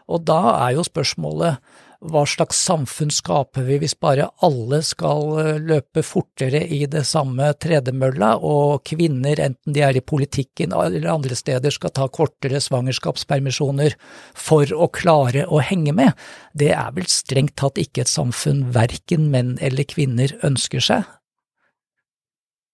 Og 0.09 0.25
da 0.25 0.39
er 0.65 0.79
jo 0.79 0.87
spørsmålet 0.87 1.61
hva 1.99 2.23
slags 2.27 2.59
samfunn 2.63 3.11
skaper 3.11 3.65
vi 3.67 3.79
hvis 3.81 3.95
bare 3.99 4.29
alle 4.45 4.79
skal 4.87 5.33
eh, 5.41 5.59
løpe 5.59 6.03
fortere 6.05 6.61
i 6.71 6.85
det 6.87 7.03
samme 7.07 7.51
tredemølla, 7.59 8.35
og 8.39 8.85
kvinner, 8.87 9.41
enten 9.49 9.75
de 9.75 9.83
er 9.83 9.99
i 9.99 10.05
politikken 10.05 10.75
eller 10.75 11.09
andre 11.11 11.35
steder, 11.35 11.73
skal 11.75 11.93
ta 11.95 12.07
kortere 12.07 12.61
svangerskapspermisjoner 12.63 13.97
for 14.37 14.71
å 14.71 14.87
klare 14.95 15.45
å 15.47 15.59
henge 15.59 15.95
med? 15.97 16.15
Det 16.55 16.71
er 16.75 16.95
vel 16.95 17.09
strengt 17.11 17.57
tatt 17.59 17.81
ikke 17.81 18.05
et 18.05 18.11
samfunn 18.11 18.69
verken 18.75 19.27
menn 19.33 19.57
eller 19.59 19.87
kvinner 19.89 20.37
ønsker 20.47 20.83
seg. 20.83 21.18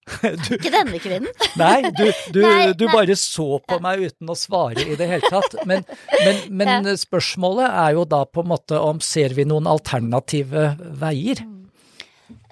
Du, 0.05 0.51
ikke 0.53 0.69
denne 0.69 0.99
kvinnen. 1.01 1.31
Nei, 1.61 1.89
du, 1.89 2.03
du, 2.29 2.41
nei, 2.43 2.73
du 2.77 2.85
nei. 2.85 2.93
bare 2.93 3.15
så 3.17 3.57
på 3.65 3.79
meg 3.81 4.03
uten 4.05 4.29
å 4.29 4.35
svare 4.37 4.83
i 4.85 4.97
det 4.99 5.07
hele 5.09 5.31
tatt. 5.33 5.55
Men, 5.65 5.81
men, 6.21 6.41
men 6.61 6.89
ja. 6.91 6.93
spørsmålet 7.01 7.65
er 7.65 7.95
jo 7.97 8.05
da 8.09 8.21
på 8.29 8.43
en 8.45 8.51
måte 8.51 8.77
om 8.77 9.01
ser 9.01 9.33
vi 9.33 9.47
noen 9.49 9.65
alternative 9.71 10.67
veier? 11.01 11.41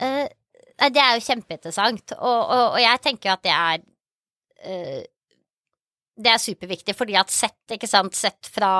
Uh, 0.01 0.25
det 0.81 1.01
er 1.03 1.19
jo 1.19 1.25
kjempeinteressant, 1.27 2.15
og, 2.17 2.39
og, 2.41 2.65
og, 2.73 2.79
jeg 2.81 3.03
tenker 3.05 3.35
at 3.35 3.45
det 3.45 3.53
er 3.53 3.83
uh, 4.65 5.01
det 6.23 6.31
er 6.31 6.41
superviktig, 6.41 6.95
fordi 6.97 7.15
at 7.19 7.31
sett, 7.33 7.75
sant, 7.89 8.15
sett 8.17 8.49
fra, 8.49 8.71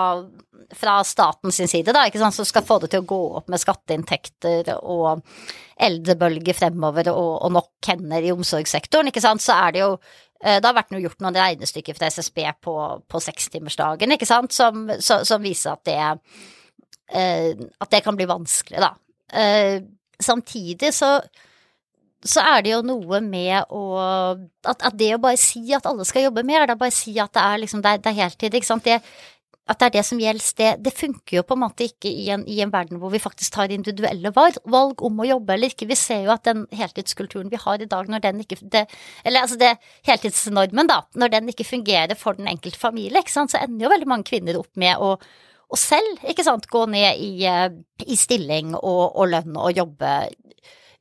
fra 0.75 0.97
statens 1.07 1.59
side, 1.59 1.93
da, 1.95 2.05
sant, 2.09 2.37
som 2.37 2.47
skal 2.47 2.65
få 2.67 2.79
det 2.83 2.93
til 2.93 3.03
å 3.03 3.07
gå 3.09 3.21
opp 3.39 3.51
med 3.51 3.61
skatteinntekter 3.61 4.73
og 4.79 5.23
eldrebølge 5.83 6.55
fremover 6.57 7.11
og, 7.13 7.31
og 7.45 7.55
nok 7.57 7.89
hender 7.91 8.25
i 8.25 8.33
omsorgssektoren, 8.33 9.11
ikke 9.11 9.23
sant, 9.23 9.43
så 9.43 9.57
er 9.65 9.75
det 9.75 9.83
jo 9.83 9.91
eh, 9.97 10.59
det 10.59 10.67
har 10.67 10.77
vært 10.77 10.93
noe, 10.93 11.03
gjort 11.03 11.23
noen 11.25 11.39
regnestykker 11.39 11.97
fra 11.97 12.11
SSB 12.13 12.43
på, 12.63 12.75
på 13.09 13.23
sekstimersdagen, 13.27 14.15
ikke 14.15 14.29
sant, 14.29 14.55
som, 14.55 14.87
som, 14.99 15.25
som 15.27 15.43
viser 15.43 15.75
at 15.75 15.85
det, 15.89 15.99
eh, 17.11 17.51
at 17.53 17.93
det 17.93 18.03
kan 18.05 18.19
bli 18.19 18.29
vanskelig, 18.29 18.83
da. 18.83 18.93
Eh, 19.33 19.81
samtidig 20.23 20.93
så 20.95 21.17
så 22.23 22.43
er 22.43 22.63
det 22.63 22.71
jo 22.71 22.81
noe 22.87 23.19
med 23.23 23.67
å 23.73 23.83
at, 24.63 24.79
at, 24.79 24.95
det 24.99 25.13
å 25.15 25.21
bare 25.21 25.39
si 25.39 25.65
at 25.75 25.87
alle 25.89 26.05
skal 26.07 26.27
jobbe 26.29 26.45
mer, 26.47 26.63
er 26.63 26.79
bare 26.79 26.93
si 26.95 27.15
at 27.19 27.33
det 27.35 27.43
er 27.43 27.61
liksom 27.63 27.83
det 27.83 27.95
er, 27.95 28.03
det 28.03 28.11
er 28.11 28.19
heltid, 28.21 28.57
ikke 28.57 28.69
sant. 28.69 28.87
Det, 28.87 28.99
at 29.63 29.79
det 29.79 29.87
er 29.87 29.93
det 29.95 30.03
som 30.03 30.19
gjelder, 30.19 30.47
det, 30.59 30.69
det 30.83 30.91
funker 30.95 31.37
jo 31.37 31.43
på 31.47 31.55
en 31.55 31.61
måte 31.61 31.85
ikke 31.87 32.09
i 32.11 32.25
en, 32.35 32.41
i 32.51 32.57
en, 32.63 32.71
verden 32.73 32.99
hvor 32.99 33.13
vi 33.13 33.21
faktisk 33.23 33.53
tar 33.55 33.71
individuelle 33.71 34.33
valg, 34.35 34.57
valg, 34.67 35.03
om 35.07 35.21
å 35.23 35.27
jobbe 35.27 35.55
eller 35.55 35.71
ikke. 35.71 35.87
Vi 35.87 35.99
ser 35.99 36.25
jo 36.25 36.33
at 36.35 36.43
den 36.47 36.65
heltidskulturen 36.75 37.51
vi 37.51 37.61
har 37.61 37.79
i 37.79 37.87
dag, 37.87 38.11
når 38.11 38.25
den 38.25 38.43
ikke 38.43 38.59
det, 38.61 38.85
Eller 39.23 39.45
altså 39.45 39.59
det 39.59 39.77
heltidsnormen, 40.07 40.91
da, 40.91 41.03
når 41.15 41.31
den 41.37 41.53
ikke 41.53 41.67
fungerer 41.67 42.19
for 42.19 42.39
den 42.39 42.51
enkelte 42.51 42.79
familie, 42.81 43.23
ikke 43.23 43.35
sant, 43.35 43.55
så 43.55 43.63
ender 43.63 43.87
jo 43.87 43.93
veldig 43.95 44.11
mange 44.11 44.27
kvinner 44.31 44.59
opp 44.59 44.71
med 44.79 44.99
å 44.99 45.15
og 45.73 45.79
selv, 45.81 46.19
ikke 46.29 46.43
sant, 46.45 46.67
gå 46.69 46.83
ned 46.85 47.17
i, 47.17 47.47
eh, 47.49 47.71
i 48.05 48.13
stilling 48.19 48.75
og, 48.75 49.15
og 49.17 49.31
lønn 49.31 49.55
og 49.57 49.73
jobbe 49.73 50.11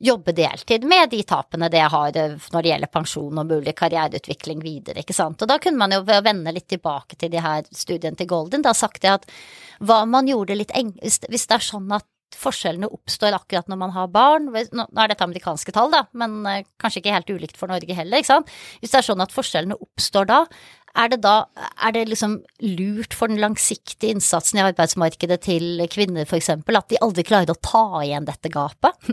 jobbe 0.03 0.35
deltid 0.35 0.85
med 0.89 1.11
de 1.13 1.23
tapene 1.27 1.69
det 1.73 1.85
har 1.95 2.17
eh, 2.19 2.37
når 2.53 2.63
det 2.65 2.73
gjelder 2.73 2.93
pensjon 2.93 3.43
og 3.43 3.51
mulig 3.51 3.75
karriereutvikling 3.79 4.63
videre, 4.65 5.03
ikke 5.03 5.17
sant. 5.17 5.43
Og 5.43 5.51
da 5.51 5.59
kunne 5.63 5.81
man 5.81 5.95
jo 5.95 6.03
vende 6.07 6.55
litt 6.55 6.69
tilbake 6.73 7.19
til 7.19 7.33
de 7.33 7.43
her 7.43 7.69
studiene 7.71 8.19
til 8.19 8.31
Golden, 8.31 8.65
da 8.65 8.75
sagt 8.77 9.03
det 9.05 9.13
at 9.13 9.29
hva 9.83 10.03
man 10.07 10.31
gjorde 10.31 10.59
litt 10.59 10.75
eng... 10.79 10.95
hvis 11.01 11.23
det 11.23 11.57
er 11.59 11.65
sånn 11.65 11.91
at 11.95 12.09
forskjellene 12.39 12.89
oppstår 12.93 13.35
akkurat 13.37 13.69
når 13.69 13.79
man 13.81 13.93
har 13.95 14.11
barn. 14.13 14.49
Nå 14.53 14.87
er 14.89 15.11
dette 15.11 15.27
amerikanske 15.27 15.75
tall, 15.75 15.91
da, 15.93 16.05
men 16.19 16.41
eh, 16.49 16.65
kanskje 16.81 17.03
ikke 17.03 17.17
helt 17.17 17.33
ulikt 17.33 17.61
for 17.61 17.73
Norge 17.73 17.97
heller. 17.97 18.23
ikke 18.23 18.33
sant? 18.33 18.53
Hvis 18.81 18.95
det 18.95 19.03
er 19.03 19.09
sånn 19.11 19.25
at 19.25 19.35
forskjellene 19.35 19.79
oppstår 19.79 20.29
da, 20.31 20.43
er 20.99 21.09
det 21.13 21.21
da 21.25 21.35
er 21.57 21.95
det 21.95 22.05
liksom 22.11 22.37
lurt 22.77 23.17
for 23.17 23.33
den 23.33 23.41
langsiktige 23.41 24.13
innsatsen 24.13 24.61
i 24.61 24.65
arbeidsmarkedet 24.67 25.41
til 25.47 25.85
kvinner 25.93 26.27
f.eks. 26.29 26.51
at 26.53 26.93
de 26.93 27.01
aldri 27.01 27.25
klarer 27.27 27.55
å 27.55 27.61
ta 27.61 27.85
igjen 28.05 28.29
dette 28.29 28.53
gapet? 28.53 29.13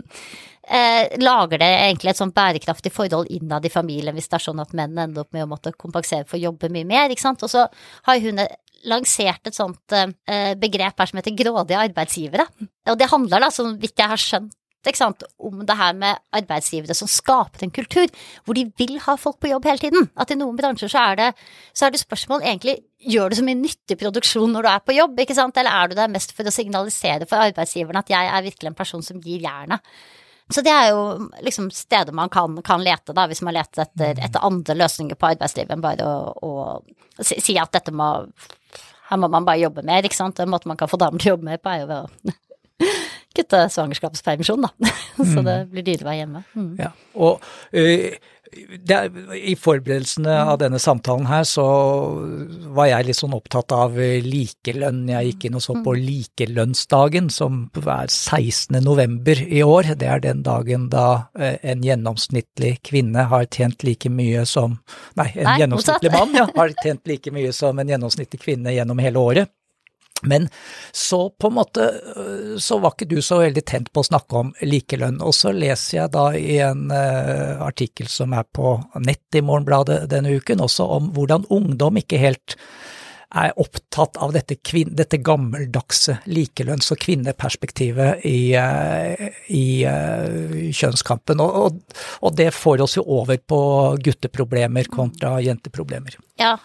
Eh, 0.70 1.16
lager 1.18 1.58
det 1.58 1.66
egentlig 1.66 2.12
et 2.12 2.18
sånn 2.20 2.30
bærekraftig 2.30 2.92
forhold 2.94 3.26
innad 3.34 3.64
i 3.66 3.72
familien 3.72 4.14
hvis 4.14 4.28
det 4.30 4.36
er 4.36 4.44
sånn 4.44 4.60
at 4.62 4.74
menn 4.76 4.92
ender 5.02 5.24
opp 5.24 5.32
med 5.34 5.42
å 5.42 5.48
måtte 5.50 5.72
kompensere 5.74 6.22
for 6.28 6.38
å 6.38 6.44
jobbe 6.44 6.68
mye 6.70 6.86
mer, 6.86 7.10
ikke 7.10 7.24
sant. 7.24 7.42
Og 7.42 7.50
så 7.50 7.64
har 8.06 8.20
hun 8.22 8.38
lansert 8.86 9.50
et 9.50 9.56
sånt 9.56 9.96
eh, 9.96 10.52
begrep 10.60 11.02
her 11.02 11.10
som 11.10 11.18
heter 11.18 11.34
grådige 11.34 11.80
arbeidsgivere. 11.88 12.46
Og 12.86 13.00
det 13.00 13.10
handler 13.10 13.42
da, 13.42 13.50
så 13.50 13.66
vidt 13.72 13.98
jeg 13.98 14.12
har 14.12 14.22
skjønt, 14.22 14.54
sant, 14.96 15.22
om 15.38 15.64
det 15.66 15.76
her 15.76 15.96
med 15.96 16.20
arbeidsgivere 16.32 16.94
som 16.96 17.08
skaper 17.10 17.64
en 17.64 17.72
kultur 17.74 18.08
hvor 18.44 18.56
de 18.56 18.66
vil 18.80 18.98
ha 19.04 19.16
folk 19.20 19.40
på 19.40 19.50
jobb 19.52 19.66
hele 19.68 19.78
tiden. 19.78 20.08
At 20.16 20.30
i 20.30 20.38
noen 20.38 20.56
bransjer 20.56 20.90
så 20.92 21.02
er 21.10 21.20
det, 21.20 21.28
så 21.74 21.86
er 21.86 21.94
det 21.94 22.00
spørsmål 22.00 22.42
egentlig 22.42 22.78
gjør 23.00 23.30
du 23.30 23.38
så 23.38 23.44
mye 23.44 23.58
nyttig 23.60 23.96
produksjon 24.00 24.52
når 24.52 24.66
du 24.66 24.70
er 24.70 24.80
på 24.84 24.96
jobb, 24.96 25.20
ikke 25.20 25.36
sant, 25.36 25.56
eller 25.60 25.72
er 25.72 25.90
du 25.90 25.96
der 25.96 26.12
mest 26.12 26.34
for 26.36 26.48
å 26.48 26.52
signalisere 26.52 27.28
for 27.28 27.40
arbeidsgiveren 27.40 28.00
at 28.00 28.12
jeg 28.12 28.32
er 28.32 28.48
virkelig 28.48 28.72
en 28.72 28.80
person 28.80 29.04
som 29.04 29.20
gir 29.24 29.40
jernet. 29.44 29.84
Så 30.50 30.64
det 30.66 30.72
er 30.74 30.88
jo 30.90 31.28
liksom 31.46 31.68
steder 31.70 32.12
man 32.16 32.28
kan, 32.28 32.56
kan 32.66 32.82
lete, 32.82 33.14
da, 33.14 33.28
hvis 33.30 33.42
man 33.46 33.54
leter 33.54 33.84
etter, 33.84 34.18
etter, 34.18 34.42
andre 34.42 34.74
løsninger 34.74 35.18
på 35.18 35.28
arbeidslivet 35.30 35.76
enn 35.76 35.84
bare 35.84 36.06
å, 36.06 36.32
å 36.42 37.22
si, 37.22 37.38
si, 37.38 37.54
at 37.60 37.70
dette 37.76 37.94
må 37.94 38.10
Her 39.10 39.18
må 39.18 39.26
man 39.30 39.46
bare 39.46 39.58
jobbe 39.58 39.82
mer, 39.86 40.06
ikke 40.06 40.18
sant. 40.18 40.38
En 40.38 40.50
måte 40.50 40.68
man 40.70 40.78
kan 40.78 40.90
få 40.90 40.98
damer 40.98 41.18
til 41.18 41.32
å 41.32 41.34
jobbe 41.34 41.48
mer 41.48 41.58
på, 41.62 41.70
er 41.70 41.80
jo 41.82 41.86
ved 41.90 42.02
å 42.02 42.34
kutte 43.36 43.62
svangerskapspermisjon, 43.72 44.66
da. 44.66 44.92
Så 45.16 45.40
mm. 45.40 45.46
det 45.46 45.56
blir 45.70 45.86
dyrere 45.86 46.06
å 46.06 46.10
være 46.10 46.20
hjemme. 46.22 46.44
Mm. 46.56 46.70
Ja, 46.80 46.92
og 47.20 47.42
uh, 47.76 48.20
er, 48.50 49.10
I 49.36 49.54
forberedelsene 49.58 50.32
av 50.42 50.58
denne 50.62 50.80
samtalen 50.82 51.28
her, 51.30 51.44
så 51.46 51.64
var 52.74 52.88
jeg 52.90 53.06
litt 53.08 53.18
sånn 53.20 53.36
opptatt 53.36 53.72
av 53.74 53.94
likelønn. 54.24 55.04
Jeg 55.12 55.30
gikk 55.30 55.46
inn 55.48 55.58
og 55.60 55.64
så 55.64 55.76
på 55.78 55.94
mm. 55.94 56.00
likelønnsdagen, 56.08 57.30
som 57.30 57.62
er 57.78 58.10
16. 58.10 58.80
november 58.84 59.42
i 59.46 59.62
år. 59.62 59.92
Det 60.00 60.10
er 60.10 60.24
den 60.24 60.42
dagen 60.46 60.88
da 60.92 61.06
eh, 61.38 61.60
en 61.62 61.84
gjennomsnittlig 61.86 62.76
kvinne 62.86 63.28
har 63.30 63.46
tjent 63.50 63.86
like 63.86 64.10
mye 64.10 64.44
som 64.48 64.78
Nei, 65.18 65.30
en 65.36 65.46
nei, 65.46 65.56
gjennomsnittlig 65.62 66.12
mann 66.14 66.34
ja, 66.36 66.48
har 66.58 66.74
tjent 66.82 67.06
like 67.10 67.32
mye 67.34 67.54
som 67.54 67.78
en 67.78 67.94
gjennomsnittlig 67.94 68.42
kvinne 68.42 68.74
gjennom 68.74 69.00
hele 69.02 69.22
året. 69.22 69.54
Men 70.22 70.48
så 70.92 71.30
på 71.30 71.48
en 71.48 71.56
måte 71.56 71.86
øh, 72.16 72.58
så 72.60 72.78
var 72.78 72.94
ikke 72.94 73.10
du 73.10 73.20
så 73.24 73.40
veldig 73.40 73.64
tent 73.66 73.92
på 73.92 74.02
å 74.02 74.08
snakke 74.10 74.44
om 74.44 74.52
likelønn. 74.62 75.20
Og 75.24 75.34
så 75.36 75.54
leser 75.56 76.02
jeg 76.02 76.14
da 76.16 76.26
i 76.36 76.58
en 76.64 76.88
uh, 76.92 77.60
artikkel 77.64 78.08
som 78.10 78.34
er 78.36 78.46
på 78.46 78.76
nett 79.00 79.38
i 79.38 79.44
Morgenbladet 79.44 80.04
denne 80.10 80.34
uken, 80.36 80.64
også 80.64 80.86
om 80.98 81.12
hvordan 81.16 81.48
ungdom 81.52 82.00
ikke 82.00 82.20
helt 82.20 82.56
er 83.30 83.52
opptatt 83.62 84.18
av 84.18 84.32
dette, 84.34 84.56
dette 84.90 85.20
gammeldagse 85.22 86.16
likelønns- 86.26 86.90
og 86.90 86.98
kvinneperspektivet 87.04 88.24
i, 88.26 88.40
uh, 88.58 89.28
i 89.54 89.64
uh, 89.86 90.66
kjønnskampen. 90.74 91.42
Og, 91.44 91.60
og, 91.60 92.00
og, 92.20 92.34
det 92.36 92.50
får 92.56 92.82
oss 92.86 92.98
jo 92.98 93.06
over 93.20 93.38
på 93.38 93.60
gutteproblemer 94.02 94.90
kontra 94.90 95.36
jenteproblemer. 95.44 96.18
Ja, 96.42 96.56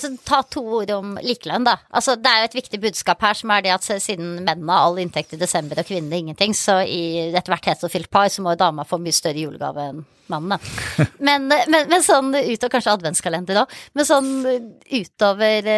så 0.00 0.12
ta 0.26 0.42
to 0.50 0.62
ord 0.80 0.90
om 0.94 1.14
likelønn, 1.22 1.66
da. 1.68 1.76
Altså, 1.90 2.16
det 2.20 2.32
er 2.32 2.42
jo 2.42 2.50
et 2.50 2.58
viktig 2.58 2.80
budskap 2.82 3.22
her, 3.24 3.38
som 3.38 3.52
er 3.54 3.64
det 3.66 3.74
at 3.76 3.86
siden 4.02 4.40
mennene 4.40 4.72
har 4.72 4.88
all 4.88 5.00
inntekt 5.02 5.36
i 5.36 5.40
desember 5.40 5.80
og 5.80 5.88
kvinnene 5.88 6.22
ingenting, 6.24 6.54
så 6.56 6.80
i 6.82 7.30
ethvert 7.30 7.68
heterofilt 7.70 8.10
par 8.12 8.30
så 8.32 8.44
må 8.44 8.54
jo 8.54 8.62
dama 8.64 8.86
få 8.88 9.00
mye 9.02 9.16
større 9.16 9.42
julegave 9.46 9.90
enn 9.92 10.04
mannene. 10.30 10.58
Men, 11.26 11.46
men, 11.46 11.70
men, 11.70 12.02
sånn 12.04 12.32
utover 12.34 12.72
kanskje 12.72 12.94
adventskalender 12.96 13.60
òg, 13.62 13.74
men 13.96 14.06
sånn 14.08 14.30
utover, 14.90 15.68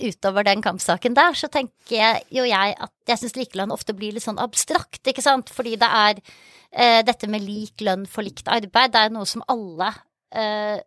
utover, 0.00 0.46
den 0.46 0.64
kampsaken 0.64 1.16
der, 1.16 1.36
så 1.36 1.50
tenker 1.52 1.96
jeg, 1.96 2.22
jo 2.32 2.46
jeg 2.48 2.76
at 2.80 3.12
jeg 3.12 3.20
syns 3.20 3.36
likelønn 3.38 3.74
ofte 3.74 3.94
blir 3.96 4.14
litt 4.16 4.24
sånn 4.24 4.40
abstrakt, 4.42 5.02
ikke 5.04 5.24
sant, 5.24 5.52
fordi 5.52 5.76
det 5.80 5.90
er 6.00 6.20
eh, 6.20 7.00
dette 7.06 7.28
med 7.30 7.44
lik 7.44 7.84
lønn 7.84 8.06
for 8.10 8.26
likt 8.26 8.48
arbeid, 8.48 8.94
det 8.94 9.04
er 9.04 9.14
noe 9.14 9.28
som 9.28 9.44
alle 9.52 9.92
eh, 10.32 10.80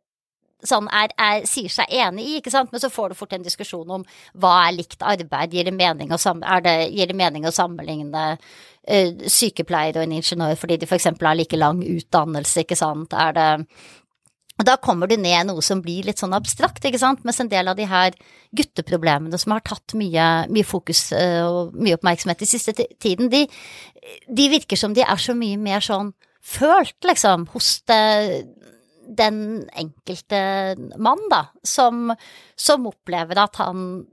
sånn 0.68 0.88
er, 0.96 1.14
er, 1.20 1.48
sier 1.50 1.72
seg 1.72 1.92
enig 1.92 2.26
i, 2.26 2.36
ikke 2.40 2.54
sant, 2.54 2.72
men 2.74 2.82
så 2.82 2.92
får 2.92 3.12
du 3.12 3.20
fort 3.20 3.34
en 3.36 3.46
diskusjon 3.46 3.98
om 4.00 4.06
hva 4.40 4.54
er 4.68 4.78
likt 4.78 5.04
arbeid, 5.04 5.56
gir 5.56 5.68
det 5.68 5.76
mening 5.76 6.14
å, 6.14 6.20
det, 6.64 6.78
gir 6.94 7.12
det 7.12 7.18
mening 7.20 7.48
å 7.48 7.54
sammenligne 7.54 8.28
uh, 8.36 9.26
sykepleier 9.38 10.00
og 10.00 10.06
en 10.06 10.16
ingeniør 10.20 10.56
fordi 10.60 10.80
de 10.82 10.90
f.eks. 10.90 11.12
har 11.12 11.38
like 11.38 11.60
lang 11.60 11.84
utdannelse, 11.84 12.64
ikke 12.64 12.80
sant, 12.80 13.16
er 13.16 13.38
det 13.38 13.50
da 14.64 14.76
kommer 14.78 15.10
du 15.10 15.16
ned 15.18 15.48
noe 15.50 15.64
som 15.66 15.80
blir 15.82 16.06
litt 16.06 16.22
sånn 16.22 16.36
abstrakt, 16.38 16.84
ikke 16.86 17.02
sant, 17.02 17.24
mens 17.26 17.40
en 17.42 17.50
del 17.50 17.72
av 17.72 17.76
de 17.76 17.88
her 17.90 18.14
gutteproblemene 18.56 19.40
som 19.42 19.56
har 19.56 19.64
tatt 19.66 19.96
mye, 19.98 20.28
mye 20.54 20.68
fokus 20.68 21.08
uh, 21.16 21.44
og 21.48 21.74
mye 21.76 21.98
oppmerksomhet 21.98 22.46
i 22.46 22.52
siste 22.54 22.76
tiden, 22.78 23.32
de, 23.34 23.48
de 24.30 24.52
virker 24.54 24.80
som 24.80 24.94
de 24.94 25.04
er 25.04 25.20
så 25.20 25.36
mye 25.36 25.58
mer 25.60 25.84
sånn 25.84 26.14
følt, 26.44 27.00
liksom, 27.08 27.48
hos 27.54 27.80
det 27.90 28.04
den 29.08 29.70
enkelte 29.74 30.42
mann, 30.98 31.22
da, 31.32 31.46
som, 31.64 32.12
som 32.56 32.88
opplever 32.90 33.40
at 33.44 33.60
han 33.62 34.04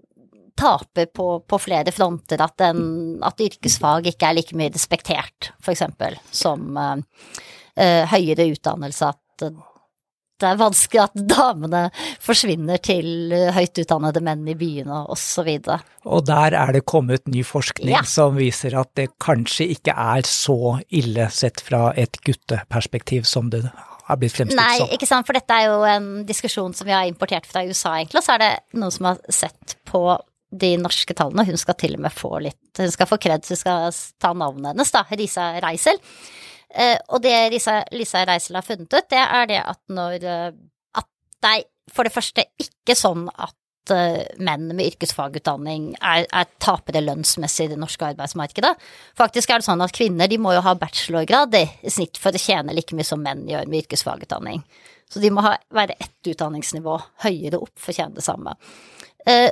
taper 0.61 1.07
på, 1.07 1.41
på 1.49 1.59
flere 1.63 1.93
fronter, 1.95 2.43
at, 2.43 2.59
den, 2.61 2.83
at, 3.25 3.41
yrkesfag 3.41 4.11
ikke 4.13 4.29
er 4.29 4.37
like 4.37 4.57
mye 4.59 4.73
respektert, 4.75 5.53
for 5.63 5.73
eksempel, 5.73 6.19
som 6.31 6.77
uh, 6.77 6.99
høyere 8.11 8.51
utdannelse. 8.53 9.09
At 9.09 9.49
det 10.41 10.49
er 10.49 10.61
vanskelig 10.61 11.03
at 11.03 11.17
damene 11.29 11.83
forsvinner 12.23 12.81
til 12.85 13.33
høyt 13.55 13.81
utdannede 13.83 14.23
menn 14.25 14.47
i 14.49 14.57
byene 14.59 15.03
osv. 15.13 15.51
Og, 15.59 15.93
og 16.09 16.25
der 16.29 16.57
er 16.57 16.75
det 16.77 16.87
kommet 16.89 17.29
ny 17.29 17.45
forskning 17.47 17.93
ja. 17.93 18.05
som 18.09 18.39
viser 18.41 18.77
at 18.81 18.93
det 19.01 19.11
kanskje 19.23 19.71
ikke 19.77 19.97
er 19.97 20.29
så 20.29 20.79
ille 20.89 21.29
sett 21.35 21.61
fra 21.65 21.91
et 21.97 22.21
gutteperspektiv 22.27 23.29
som 23.29 23.53
det 23.53 23.67
har 24.11 24.21
blitt 24.21 24.35
fremstilt 24.35 24.59
Nei, 24.59 24.81
som. 24.81 24.89
Nei, 24.89 24.97
ikke 24.97 25.09
sant, 25.09 25.29
for 25.29 25.39
dette 25.39 25.57
er 25.57 25.69
jo 25.71 25.79
en 25.89 26.11
diskusjon 26.29 26.75
som 26.77 26.89
vi 26.89 26.95
har 26.97 27.09
importert 27.09 27.47
fra 27.49 27.63
USA, 27.67 27.97
egentlig, 27.99 28.23
og 28.23 28.27
så 28.27 28.37
er 28.37 28.43
det 28.45 28.51
noen 28.81 28.95
som 28.95 29.11
har 29.11 29.23
sett 29.33 29.77
på 29.89 30.03
de 30.51 30.75
norske 30.83 31.15
tallene, 31.15 31.45
og 31.45 31.53
hun 31.53 31.61
skal 31.61 31.79
til 31.79 31.95
og 31.95 32.03
med 32.03 32.15
få 32.15 32.33
litt 32.43 32.81
Hun 32.81 32.91
skal 32.91 33.07
få 33.07 33.21
kred, 33.23 33.47
hun 33.47 33.59
skal 33.59 33.95
ta 34.23 34.33
navnet 34.35 34.73
hennes, 34.73 34.91
da, 34.95 35.05
Risa 35.15 35.53
Reisel. 35.63 36.01
Eh, 36.71 36.97
og 37.11 37.23
det 37.23 37.37
Risa, 37.55 37.81
Lisa 37.95 38.25
Reisel 38.27 38.59
har 38.59 38.67
funnet 38.67 38.91
ut, 38.91 39.09
det 39.11 39.23
er 39.23 39.47
det 39.51 39.61
at 39.63 39.81
når 39.91 40.27
eh, 40.27 40.51
At 40.99 41.07
det 41.43 41.55
er 41.55 41.65
for 41.91 42.07
det 42.07 42.15
første 42.15 42.45
ikke 42.63 42.95
sånn 42.99 43.25
at 43.35 43.57
at 43.81 43.95
uh, 43.95 44.43
menn 44.43 44.69
med 44.75 44.85
yrkesfagutdanning 44.93 45.95
er, 45.97 46.27
er 46.27 46.49
tapere 46.63 47.03
lønnsmessig 47.05 47.69
i 47.69 47.73
det 47.73 47.81
norske 47.81 48.11
arbeidsmarkedet. 48.13 48.75
Faktisk 49.19 49.51
er 49.51 49.61
det 49.61 49.69
sånn 49.69 49.83
at 49.85 49.95
kvinner 49.97 50.31
de 50.31 50.39
må 50.41 50.55
jo 50.55 50.63
ha 50.65 50.77
bachelorgrad 50.79 51.57
i 51.57 51.67
snitt 51.91 52.21
for 52.21 52.35
å 52.35 52.41
tjene 52.41 52.75
like 52.77 52.97
mye 52.97 53.07
som 53.07 53.23
menn 53.25 53.47
gjør 53.49 53.69
med 53.71 53.85
yrkesfagutdanning. 53.85 54.63
Så 55.11 55.23
de 55.23 55.33
må 55.35 55.43
ha, 55.43 55.57
være 55.75 55.99
ett 55.99 56.33
utdanningsnivå 56.33 56.97
høyere 57.25 57.59
opp 57.59 57.75
for 57.81 57.93
å 57.93 57.97
tjene 57.97 58.15
det 58.15 58.25
samme. 58.27 58.55
Eh, 59.29 59.51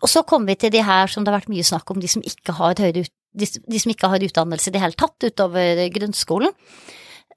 og 0.00 0.08
så 0.08 0.22
kommer 0.28 0.52
vi 0.52 0.60
til 0.62 0.74
de 0.76 0.84
her 0.86 1.10
som 1.10 1.24
det 1.24 1.32
har 1.32 1.40
vært 1.40 1.52
mye 1.52 1.66
snakk 1.66 1.90
om, 1.90 2.00
de 2.00 2.08
som 2.08 2.22
ikke 2.24 2.54
har, 2.60 2.78
høyere, 2.78 3.04
de, 3.34 3.48
de 3.48 3.82
som 3.82 3.92
ikke 3.92 4.10
har 4.12 4.26
utdannelse 4.28 4.70
i 4.70 4.76
det 4.76 4.82
hele 4.84 4.98
tatt 4.98 5.26
utover 5.26 5.82
grunnskolen. 5.96 6.54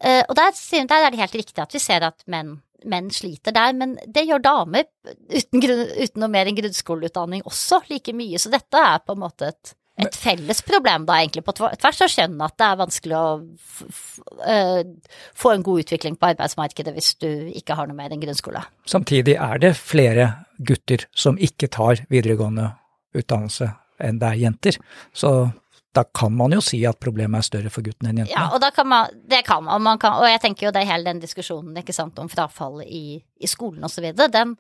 Uh, 0.03 0.21
og 0.27 0.35
der, 0.35 0.51
der, 0.89 1.05
er 1.05 1.13
det 1.13 1.21
helt 1.21 1.37
riktig 1.39 1.63
at 1.63 1.73
vi 1.73 1.79
ser 1.79 2.03
at 2.09 2.25
menn, 2.27 2.57
menn 2.89 3.07
sliter 3.13 3.55
der, 3.55 3.75
men 3.77 3.95
det 4.03 4.25
gjør 4.27 4.43
damer 4.43 4.89
uten, 5.07 5.63
uten, 5.63 6.19
noe 6.19 6.31
mer 6.31 6.49
enn 6.49 6.57
grunnskoleutdanning 6.57 7.45
også 7.47 7.83
like 7.87 8.15
mye, 8.15 8.41
så 8.41 8.51
dette 8.51 8.81
er 8.81 8.99
på 9.05 9.15
en 9.15 9.23
måte 9.23 9.53
et, 9.53 9.73
et 10.03 10.17
felles 10.17 10.59
problem 10.67 11.07
da 11.07 11.21
egentlig 11.21 11.45
på 11.47 11.55
tvers 11.55 12.03
av 12.03 12.11
kjønn, 12.11 12.35
at 12.43 12.57
det 12.59 12.67
er 12.67 12.81
vanskelig 12.81 13.19
å 13.19 13.31
uh, 14.43 14.81
få 15.39 15.53
en 15.53 15.65
god 15.69 15.85
utvikling 15.85 16.19
på 16.19 16.33
arbeidsmarkedet 16.33 16.95
hvis 16.97 17.13
du 17.23 17.29
ikke 17.53 17.79
har 17.79 17.87
noe 17.87 17.97
mer 17.97 18.11
enn 18.11 18.23
grunnskole. 18.23 18.65
Samtidig 18.89 19.37
er 19.39 19.63
det 19.63 19.75
flere 19.79 20.29
gutter 20.59 21.07
som 21.15 21.39
ikke 21.39 21.71
tar 21.71 22.03
videregående 22.11 22.73
utdannelse 23.15 23.71
enn 24.03 24.19
det 24.19 24.33
er 24.33 24.39
jenter, 24.41 24.77
så 25.15 25.53
da 25.93 26.03
kan 26.03 26.33
man 26.33 26.53
jo 26.55 26.61
si 26.63 26.79
at 26.89 26.97
problemet 27.01 27.43
er 27.43 27.45
større 27.45 27.71
for 27.73 27.85
guttene 27.85 28.09
enn 28.09 28.23
jentene. 28.23 28.33
Ja, 28.33 28.47
og 28.55 28.61
da 28.63 28.71
kan 28.73 28.87
man, 28.89 29.11
det 29.29 29.43
kan 29.45 29.61
man, 29.65 29.81
man 29.85 29.99
kan, 30.01 30.17
og 30.17 30.25
jeg 30.25 30.41
tenker 30.41 30.67
jo 30.67 30.71
det 30.73 30.81
er 30.81 30.89
hele 30.89 31.11
den 31.11 31.21
diskusjonen 31.21 31.77
ikke 31.83 31.93
sant, 31.93 32.17
om 32.21 32.31
frafall 32.31 32.81
i, 32.85 33.19
i 33.21 33.49
skolen 33.49 33.85
osv., 33.85 34.07
den, 34.33 34.55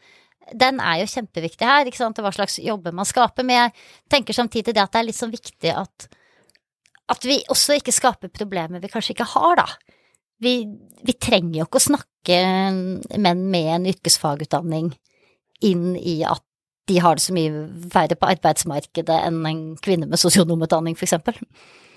den 0.53 0.81
er 0.83 0.99
jo 1.01 1.09
kjempeviktig 1.09 1.65
her, 1.65 1.89
ikke 1.89 2.01
sant, 2.01 2.21
hva 2.21 2.33
slags 2.35 2.59
jobber 2.61 2.93
man 2.93 3.09
skaper. 3.09 3.47
Men 3.47 3.63
jeg 3.63 3.73
tenker 4.13 4.37
samtidig 4.37 4.75
det 4.75 4.83
at 4.83 4.93
det 4.93 5.01
er 5.01 5.09
litt 5.09 5.17
sånn 5.17 5.33
viktig 5.33 5.73
at, 5.73 6.07
at 7.15 7.25
vi 7.25 7.41
også 7.53 7.79
ikke 7.79 7.95
skaper 7.95 8.33
problemer 8.33 8.83
vi 8.83 8.93
kanskje 8.93 9.17
ikke 9.17 9.31
har, 9.33 9.63
da. 9.63 9.97
Vi, 10.43 10.57
vi 11.01 11.17
trenger 11.17 11.63
jo 11.63 11.65
ikke 11.65 11.81
å 11.81 11.87
snakke 11.89 12.39
menn 13.23 13.45
med 13.49 13.73
en 13.73 13.89
yrkesfagutdanning 13.89 14.93
inn 15.65 15.93
i 15.97 16.19
at 16.27 16.45
de 16.89 16.99
har 16.99 17.15
det 17.15 17.23
så 17.23 17.33
mye 17.35 17.65
verre 17.93 18.17
på 18.19 18.27
arbeidsmarkedet 18.33 19.19
enn 19.27 19.39
en 19.47 19.63
kvinne 19.83 20.09
med 20.09 20.19
sosionomutdanning, 20.19 20.97
for 20.99 21.07
eksempel. 21.07 21.37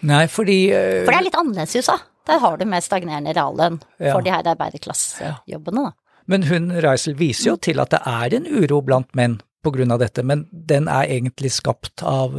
Nei, 0.06 0.26
fordi 0.30 0.58
uh, 0.70 1.02
For 1.06 1.12
det 1.12 1.18
er 1.18 1.26
litt 1.26 1.40
annerledes 1.40 1.74
i 1.74 1.82
USA. 1.82 1.98
Der 2.26 2.42
har 2.42 2.58
du 2.58 2.66
mer 2.68 2.82
stagnerende 2.84 3.34
reallønn 3.36 3.80
ja. 3.98 4.12
for 4.12 4.22
de 4.26 4.32
her 4.34 4.46
arbeiderklassejobbene, 4.46 5.88
da. 5.88 5.94
Men 6.26 6.46
hun 6.48 6.72
Reisel 6.82 7.14
viser 7.18 7.52
jo 7.52 7.58
til 7.62 7.78
at 7.78 7.92
det 7.94 8.00
er 8.02 8.34
en 8.34 8.48
uro 8.50 8.80
blant 8.82 9.12
menn 9.18 9.38
på 9.62 9.70
grunn 9.74 9.94
av 9.94 10.00
dette, 10.02 10.24
men 10.26 10.44
den 10.50 10.88
er 10.90 11.06
egentlig 11.10 11.52
skapt 11.54 12.02
av 12.06 12.34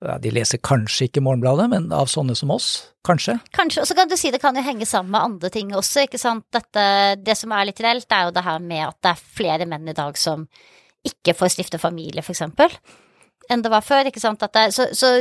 ja, 0.00 0.16
De 0.22 0.32
leser 0.32 0.58
kanskje 0.64 1.06
ikke 1.06 1.22
Morgenbladet, 1.22 1.68
men 1.70 1.90
av 1.94 2.10
sånne 2.10 2.34
som 2.38 2.50
oss, 2.54 2.68
kanskje? 3.06 3.36
Kanskje, 3.54 3.84
og 3.84 3.90
så 3.90 3.96
kan 3.98 4.10
du 4.10 4.16
si 4.18 4.32
det 4.34 4.40
kan 4.42 4.56
jo 4.56 4.64
henge 4.66 4.86
sammen 4.88 5.12
med 5.14 5.20
andre 5.20 5.50
ting 5.52 5.74
også, 5.76 6.06
ikke 6.08 6.18
sant. 6.18 6.46
Dette, 6.54 6.84
det 7.20 7.36
som 7.38 7.52
er 7.54 7.68
litt 7.68 7.82
reelt, 7.84 8.10
er 8.10 8.28
jo 8.28 8.34
det 8.34 8.46
her 8.46 8.62
med 8.64 8.86
at 8.88 8.98
det 8.98 9.12
er 9.12 9.24
flere 9.40 9.68
menn 9.70 9.90
i 9.90 9.96
dag 9.96 10.18
som 10.18 10.46
ikke 11.06 11.34
får 11.36 11.54
stifte 11.54 11.80
familie, 11.80 12.24
for 12.24 12.34
eksempel, 12.34 12.72
enn 13.50 13.62
det 13.64 13.72
var 13.72 13.84
før, 13.84 14.10
ikke 14.10 14.22
sant. 14.22 14.42
Det, 14.42 14.66
så, 14.74 14.88
så, 14.96 15.12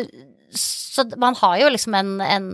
så, 0.53 1.05
man 1.21 1.37
har 1.39 1.59
jo 1.63 1.69
liksom 1.73 1.95
en, 1.97 2.17
en, 2.23 2.49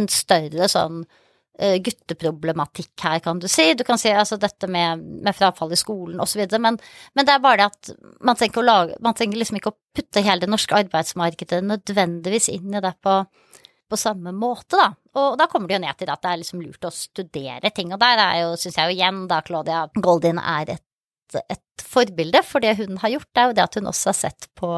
en 0.00 0.08
større 0.12 0.68
sånn 0.70 1.00
uh, 1.06 1.76
gutteproblematikk 1.82 3.06
her, 3.06 3.22
kan 3.24 3.40
du 3.42 3.48
si. 3.50 3.70
Du 3.78 3.84
kan 3.88 4.00
si 4.00 4.12
altså 4.12 4.38
dette 4.40 4.68
med, 4.70 5.02
med 5.26 5.36
frafall 5.36 5.72
i 5.74 5.80
skolen 5.80 6.20
osv., 6.22 6.44
men, 6.60 6.78
men 7.16 7.28
det 7.28 7.34
er 7.34 7.42
bare 7.42 7.64
det 7.64 7.70
at 7.72 8.20
man 8.20 8.38
trenger, 8.38 8.66
lage, 8.66 9.00
man 9.04 9.16
trenger 9.18 9.40
liksom 9.40 9.60
ikke 9.60 9.72
å 9.72 9.78
putte 9.96 10.24
hele 10.26 10.44
det 10.44 10.52
norske 10.52 10.78
arbeidsmarkedet 10.84 11.64
nødvendigvis 11.64 12.52
inn 12.54 12.76
i 12.76 12.84
det 12.84 12.96
på 13.02 13.22
på 13.86 13.96
samme 13.96 14.32
måte, 14.34 14.76
da. 14.76 14.88
Og 15.16 15.36
da 15.38 15.46
kommer 15.50 15.70
det 15.70 15.76
jo 15.76 15.82
ned 15.84 15.98
til 15.98 16.10
at 16.12 16.22
det 16.22 16.30
er 16.32 16.40
liksom 16.40 16.62
lurt 16.62 16.86
å 16.88 16.92
studere 16.92 17.70
ting, 17.74 17.92
og 17.94 18.00
der 18.02 18.22
er 18.22 18.40
jo, 18.42 18.48
syns 18.60 18.78
jeg 18.80 18.90
jo 18.90 18.96
igjen 18.96 19.20
da 19.30 19.40
Claudia 19.46 19.84
Goldin 19.94 20.40
er 20.42 20.74
et 20.76 20.85
et 21.34 21.82
forbilde, 21.82 22.42
for 22.46 22.62
det 22.62 22.76
hun 22.78 23.00
har 23.02 23.16
gjort, 23.16 23.32
er 23.34 23.48
jo 23.48 23.56
det 23.56 23.64
at 23.64 23.78
hun 23.78 23.90
også 23.90 24.12
har 24.12 24.18
sett 24.20 24.50
på 24.58 24.70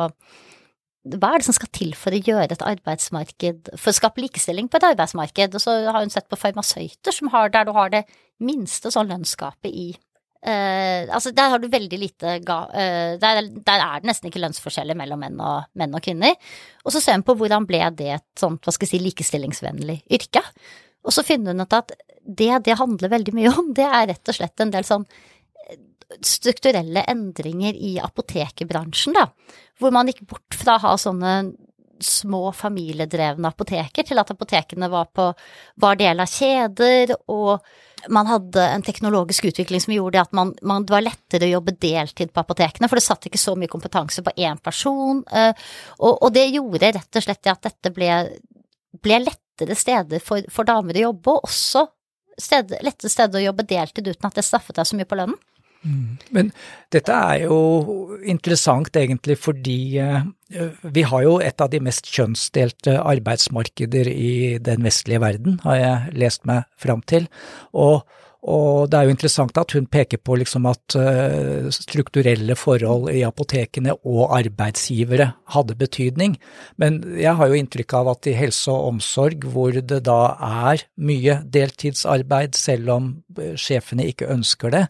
hva 1.09 1.31
er 1.33 1.41
det 1.41 1.47
som 1.47 1.57
skal 1.57 1.71
til 1.73 1.95
for 1.97 2.13
å 2.13 2.19
gjøre 2.21 2.53
et 2.53 2.65
arbeidsmarked, 2.65 3.71
for 3.79 3.93
å 3.93 3.97
skape 3.97 4.21
likestilling 4.21 4.67
på 4.69 4.81
et 4.81 4.89
arbeidsmarked, 4.91 5.55
og 5.57 5.63
så 5.63 5.77
har 5.87 6.03
hun 6.03 6.13
sett 6.13 6.29
på 6.29 6.37
farmasøyter 6.37 7.15
som 7.15 7.31
har, 7.33 7.53
der 7.55 7.69
du 7.69 7.73
har 7.77 7.93
det 7.95 8.03
minste 8.45 8.93
sånn 8.93 9.09
lønnsgapet 9.11 9.71
i 9.71 9.87
eh, 10.43 11.07
altså 11.07 11.33
der 11.35 11.55
har 11.55 11.63
du 11.63 11.69
veldig 11.71 12.01
lite 12.03 12.35
ga, 12.47 12.59
eh, 12.75 13.15
der, 13.23 13.41
der, 13.57 13.85
er 13.87 14.03
det 14.03 14.11
nesten 14.11 14.29
ikke 14.31 14.43
lønnsforskjeller 14.43 14.99
mellom 14.99 15.23
menn 15.23 15.41
og, 15.41 15.71
menn 15.79 15.97
og 15.97 16.05
kvinner. 16.05 16.37
Og 16.85 16.95
så 16.95 17.03
ser 17.03 17.19
hun 17.19 17.27
på 17.27 17.39
hvordan 17.39 17.67
ble 17.69 17.81
det 17.99 18.13
et 18.19 18.29
sånt, 18.39 18.61
hva 18.65 18.75
skal 18.75 18.89
jeg 18.89 18.99
si, 18.99 19.03
likestillingsvennlig 19.07 20.03
yrke. 20.19 20.45
Og 21.07 21.15
så 21.15 21.25
finner 21.27 21.55
hun 21.55 21.65
ut 21.65 21.79
at 21.79 21.95
det 22.29 22.53
det 22.67 22.77
handler 22.77 23.15
veldig 23.15 23.35
mye 23.39 23.53
om, 23.55 23.73
det 23.75 23.87
er 23.87 24.11
rett 24.11 24.31
og 24.31 24.37
slett 24.37 24.61
en 24.61 24.75
del 24.75 24.85
sånn 24.85 25.07
strukturelle 26.25 27.05
endringer 27.11 27.77
i 27.77 27.97
apotekerbransjen, 28.03 29.17
da, 29.17 29.27
hvor 29.79 29.93
man 29.95 30.09
gikk 30.09 30.25
bort 30.31 30.57
fra 30.57 30.79
å 30.79 30.85
ha 30.87 30.95
sånne 31.01 31.35
små 32.01 32.53
familiedrevne 32.53 33.49
apoteker 33.51 34.07
til 34.07 34.21
at 34.21 34.31
apotekene 34.31 34.89
var, 34.91 35.09
på, 35.15 35.33
var 35.83 35.99
del 35.99 36.23
av 36.23 36.31
kjeder, 36.31 37.15
og 37.33 37.59
man 38.15 38.29
hadde 38.31 38.63
en 38.63 38.85
teknologisk 38.87 39.49
utvikling 39.51 39.83
som 39.83 39.95
gjorde 39.97 40.23
at 40.23 40.35
man, 40.37 40.53
man, 40.63 40.87
det 40.87 40.95
var 40.95 41.05
lettere 41.05 41.49
å 41.49 41.57
jobbe 41.57 41.75
deltid 41.81 42.33
på 42.33 42.45
apotekene, 42.45 42.91
for 42.91 43.01
det 43.01 43.07
satt 43.07 43.27
ikke 43.29 43.41
så 43.41 43.57
mye 43.59 43.73
kompetanse 43.73 44.23
på 44.25 44.35
én 44.39 44.61
person, 44.63 45.25
eh, 45.35 45.53
og, 45.99 46.13
og, 46.15 46.31
det 46.35 46.47
gjorde 46.53 46.95
rett 47.01 47.21
og 47.21 47.27
slett 47.27 47.51
at 47.51 47.67
dette 47.67 47.95
ble, 47.95 48.15
ble 49.03 49.23
lettere 49.27 49.79
steder 49.79 50.23
for, 50.23 50.47
for, 50.53 50.69
damer 50.69 51.01
å 51.01 51.09
jobbe, 51.09 51.35
og 51.35 51.51
også 51.51 51.89
sted, 52.39 52.79
lettere 52.87 53.11
steder 53.11 53.43
å 53.43 53.49
jobbe 53.49 53.67
deltid 53.67 54.13
uten 54.13 54.31
at 54.31 54.39
det 54.39 54.47
straffet 54.47 54.79
deg 54.79 54.87
så 54.87 54.99
mye 54.99 55.09
på 55.09 55.19
lønnen. 55.19 55.39
Men 56.35 56.51
dette 56.93 57.15
er 57.15 57.45
jo 57.47 58.19
interessant 58.27 58.97
egentlig 58.99 59.39
fordi 59.41 59.79
eh, 60.03 60.25
vi 60.83 61.05
har 61.07 61.25
jo 61.25 61.37
et 61.45 61.61
av 61.63 61.71
de 61.73 61.81
mest 61.85 62.09
kjønnsdelte 62.11 62.97
arbeidsmarkeder 62.99 64.11
i 64.11 64.33
den 64.65 64.87
vestlige 64.87 65.23
verden, 65.23 65.61
har 65.65 65.79
jeg 65.79 66.17
lest 66.25 66.49
meg 66.49 66.67
fram 66.81 67.05
til. 67.07 67.29
Og 67.73 68.03
og 68.49 68.89
det 68.91 68.99
er 68.99 69.09
jo 69.09 69.15
interessant 69.15 69.59
at 69.61 69.75
hun 69.77 69.89
peker 69.91 70.21
på 70.25 70.39
liksom 70.41 70.67
at 70.71 70.97
uh, 70.97 71.69
strukturelle 71.75 72.57
forhold 72.59 73.11
i 73.13 73.23
apotekene 73.27 73.95
og 74.09 74.33
arbeidsgivere 74.39 75.31
hadde 75.55 75.77
betydning, 75.79 76.39
men 76.81 77.01
jeg 77.19 77.37
har 77.39 77.51
jo 77.51 77.59
inntrykk 77.59 77.97
av 78.01 78.13
at 78.15 78.31
i 78.31 78.37
helse 78.39 78.73
og 78.73 78.95
omsorg, 78.95 79.45
hvor 79.53 79.77
det 79.77 80.01
da 80.09 80.21
er 80.49 80.87
mye 80.97 81.41
deltidsarbeid, 81.45 82.57
selv 82.59 82.95
om 82.97 83.13
uh, 83.39 83.53
sjefene 83.61 84.09
ikke 84.09 84.31
ønsker 84.33 84.75
det, 84.75 84.87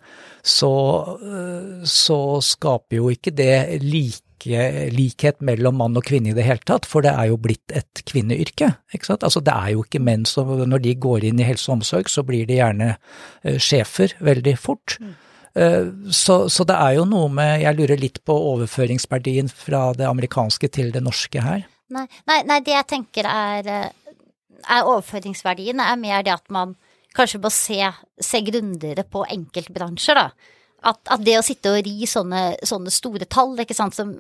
så, 0.47 0.73
uh, 1.19 1.83
så 1.83 2.23
skaper 2.45 3.01
jo 3.01 3.13
ikke 3.13 3.35
det 3.35 3.83
like 3.85 4.28
likhet 4.47 5.41
mellom 5.45 5.79
mann 5.81 5.97
og 5.99 6.05
kvinne 6.07 6.31
i 6.31 6.37
det 6.37 6.45
hele 6.47 6.63
tatt, 6.67 6.87
for 6.87 7.05
det 7.05 7.15
er 7.15 7.31
jo 7.31 7.39
blitt 7.41 7.73
et 7.75 8.03
kvinneyrke. 8.09 8.71
ikke 8.95 9.11
sant? 9.11 9.25
Altså 9.27 9.41
Det 9.41 9.55
er 9.55 9.73
jo 9.75 9.85
ikke 9.85 10.01
menn 10.01 10.25
som 10.27 10.47
Når 10.49 10.79
de 10.85 10.95
går 10.95 11.25
inn 11.25 11.41
i 11.41 11.47
helse 11.47 11.71
og 11.71 11.79
omsorg, 11.79 12.09
så 12.09 12.23
blir 12.23 12.47
de 12.47 12.59
gjerne 12.59 12.95
uh, 12.97 13.59
sjefer 13.59 14.15
veldig 14.21 14.57
fort. 14.59 14.99
Mm. 15.01 15.15
Uh, 15.59 16.11
så, 16.11 16.49
så, 16.49 16.65
det 16.65 16.77
er 16.77 16.99
jo 16.99 17.05
noe 17.09 17.29
med 17.33 17.63
Jeg 17.63 17.77
lurer 17.79 17.99
litt 17.99 18.21
på 18.25 18.37
overføringsverdien 18.53 19.49
fra 19.49 19.93
det 19.97 20.07
amerikanske 20.07 20.69
til 20.69 20.93
det 20.93 21.03
norske 21.03 21.43
her. 21.43 21.65
Nei, 21.89 22.07
nei, 22.29 22.43
nei 22.45 22.61
det 22.61 22.75
jeg 22.75 22.89
tenker 22.91 23.25
er, 23.25 23.65
eh, 23.65 24.21
er 24.69 24.85
overføringsverdien, 24.85 25.81
er 25.81 25.97
mer 25.97 26.21
det 26.23 26.35
at 26.35 26.45
man 26.53 26.75
kanskje 27.17 27.41
må 27.41 27.49
se, 27.49 27.81
se 28.21 28.41
grundigere 28.45 29.07
på 29.09 29.25
enkeltbransjer, 29.25 30.21
da 30.21 30.57
at, 30.83 31.01
at, 31.07 31.23
det 31.25 31.39
å 31.39 31.45
sitte 31.45 31.73
og 31.75 31.83
ri 31.87 32.07
sånne, 32.07 32.43
sånne 32.67 32.93
store 32.95 33.27
tall, 33.31 33.57
ikke 33.59 33.77
sant, 33.77 33.97
som, 33.97 34.15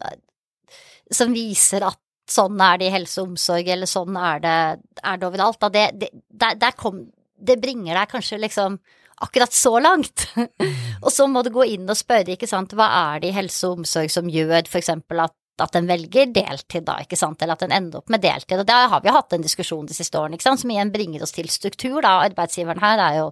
som, 1.10 1.34
viser 1.34 1.86
at 1.86 2.00
sånn 2.28 2.60
er 2.60 2.80
det 2.80 2.88
i 2.88 2.94
helse 2.94 3.22
og 3.22 3.32
omsorg, 3.32 3.70
eller 3.72 3.88
sånn 3.88 4.16
er 4.20 4.42
det, 4.44 4.56
er 5.02 5.20
det 5.20 5.28
overalt, 5.28 5.60
da 5.62 5.70
det, 5.72 5.84
det, 6.00 6.10
der, 6.28 6.58
der 6.60 6.76
kom, 6.76 7.06
det 7.38 7.60
bringer 7.62 7.94
deg 7.94 8.10
kanskje 8.10 8.40
liksom 8.42 8.80
akkurat 9.24 9.54
så 9.54 9.78
langt. 9.82 10.28
og 11.04 11.10
så 11.14 11.26
må 11.30 11.42
du 11.42 11.50
gå 11.54 11.64
inn 11.74 11.88
og 11.88 11.98
spørre, 11.98 12.34
ikke 12.34 12.50
sant, 12.50 12.74
hva 12.78 12.90
er 13.14 13.22
det 13.22 13.32
i 13.32 13.38
helse 13.38 13.70
og 13.70 13.82
omsorg 13.82 14.12
som 14.12 14.30
gjør 14.30 14.60
eksempel 14.78 15.24
at 15.24 15.34
at 15.64 15.78
en 15.78 15.88
velger 15.88 16.30
deltid, 16.34 16.84
da, 16.86 16.98
ikke 17.02 17.18
sant, 17.18 17.42
eller 17.42 17.58
at 17.58 17.64
en 17.66 17.74
ender 17.74 18.00
opp 18.00 18.12
med 18.12 18.22
deltid. 18.22 18.58
Og 18.60 18.68
der 18.68 18.88
har 18.92 19.02
vi 19.04 19.14
hatt 19.14 19.34
en 19.34 19.44
diskusjon 19.44 19.88
de 19.88 19.96
siste 19.96 20.18
årene, 20.20 20.38
ikke 20.38 20.48
sant, 20.48 20.62
som 20.62 20.72
igjen 20.72 20.92
bringer 20.94 21.24
oss 21.24 21.34
til 21.36 21.50
struktur, 21.52 22.00
da. 22.04 22.18
Arbeidsgiveren 22.28 22.82
her 22.82 23.02
er 23.04 23.18
jo 23.20 23.26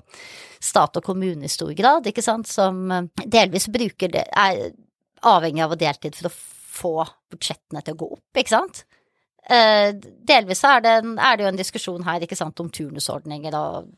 stat 0.63 0.99
og 0.99 1.07
kommune 1.07 1.47
i 1.47 1.53
stor 1.53 1.73
grad, 1.79 2.09
ikke 2.09 2.25
sant, 2.25 2.51
som 2.51 2.85
eh, 2.93 3.09
delvis 3.25 3.69
bruker 3.73 4.13
det, 4.13 4.27
er 4.33 4.75
avhengig 5.27 5.65
av 5.65 5.75
å 5.75 5.81
deltid 5.81 6.19
for 6.19 6.31
å 6.31 6.37
få 6.77 6.95
budsjettene 7.33 7.83
til 7.85 7.97
å 7.97 8.01
gå 8.03 8.13
opp, 8.19 8.41
ikke 8.41 8.55
sant. 8.57 8.85
Uh, 9.47 9.93
delvis 10.27 10.65
er 10.67 10.83
det, 10.83 10.97
en, 11.03 11.19
er 11.23 11.37
det, 11.37 11.45
jo 11.45 11.53
en 11.53 11.61
diskusjon 11.61 12.07
her 12.09 12.25
ikke 12.27 12.39
sant, 12.39 12.59
om 12.63 12.71
turnusordninger 12.73 13.55
og, 13.55 13.93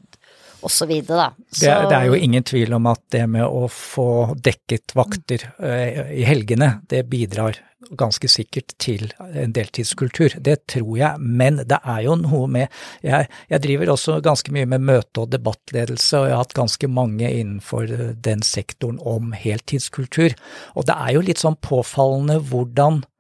så 0.69 0.89
videre 0.91 1.17
da. 1.23 1.29
Så... 1.49 1.63
Det, 1.63 1.77
det, 1.89 1.97
er 1.97 2.11
jo 2.11 2.19
ingen 2.19 2.45
tvil 2.45 2.75
om 2.77 2.89
at 2.91 3.01
det 3.15 3.23
med 3.31 3.47
å 3.47 3.65
få 3.73 4.35
dekket 4.35 4.93
vakter 4.99 5.47
uh, 5.63 6.13
i 6.13 6.27
helgene, 6.29 6.75
det 6.91 7.07
bidrar 7.09 7.63
ganske 7.97 8.29
sikkert 8.29 8.75
til 8.83 9.07
en 9.19 9.55
deltidskultur. 9.55 10.35
Det 10.45 10.59
tror 10.69 10.97
jeg, 10.99 11.21
men 11.23 11.63
det 11.63 11.79
er 11.79 12.03
jo 12.05 12.17
noe 12.21 12.49
med 12.51 12.67
Jeg, 13.07 13.29
jeg 13.49 13.63
driver 13.65 13.93
også 13.95 14.19
ganske 14.21 14.53
mye 14.53 14.67
med 14.69 14.83
møte- 14.85 15.23
og 15.23 15.31
debattledelse, 15.33 16.19
og 16.19 16.27
jeg 16.27 16.35
har 16.35 16.43
hatt 16.43 16.59
ganske 16.59 16.91
mange 16.91 17.31
innenfor 17.31 17.87
den 18.19 18.43
sektoren 18.43 18.99
om 19.01 19.31
heltidskultur. 19.33 20.35
Og 20.75 20.91
det 20.91 20.99
er 20.99 21.15
jo 21.17 21.23
litt 21.25 21.41
sånn 21.41 21.57
påfallende 21.63 22.43
hvordan 22.51 23.01
Eh, 23.01 23.18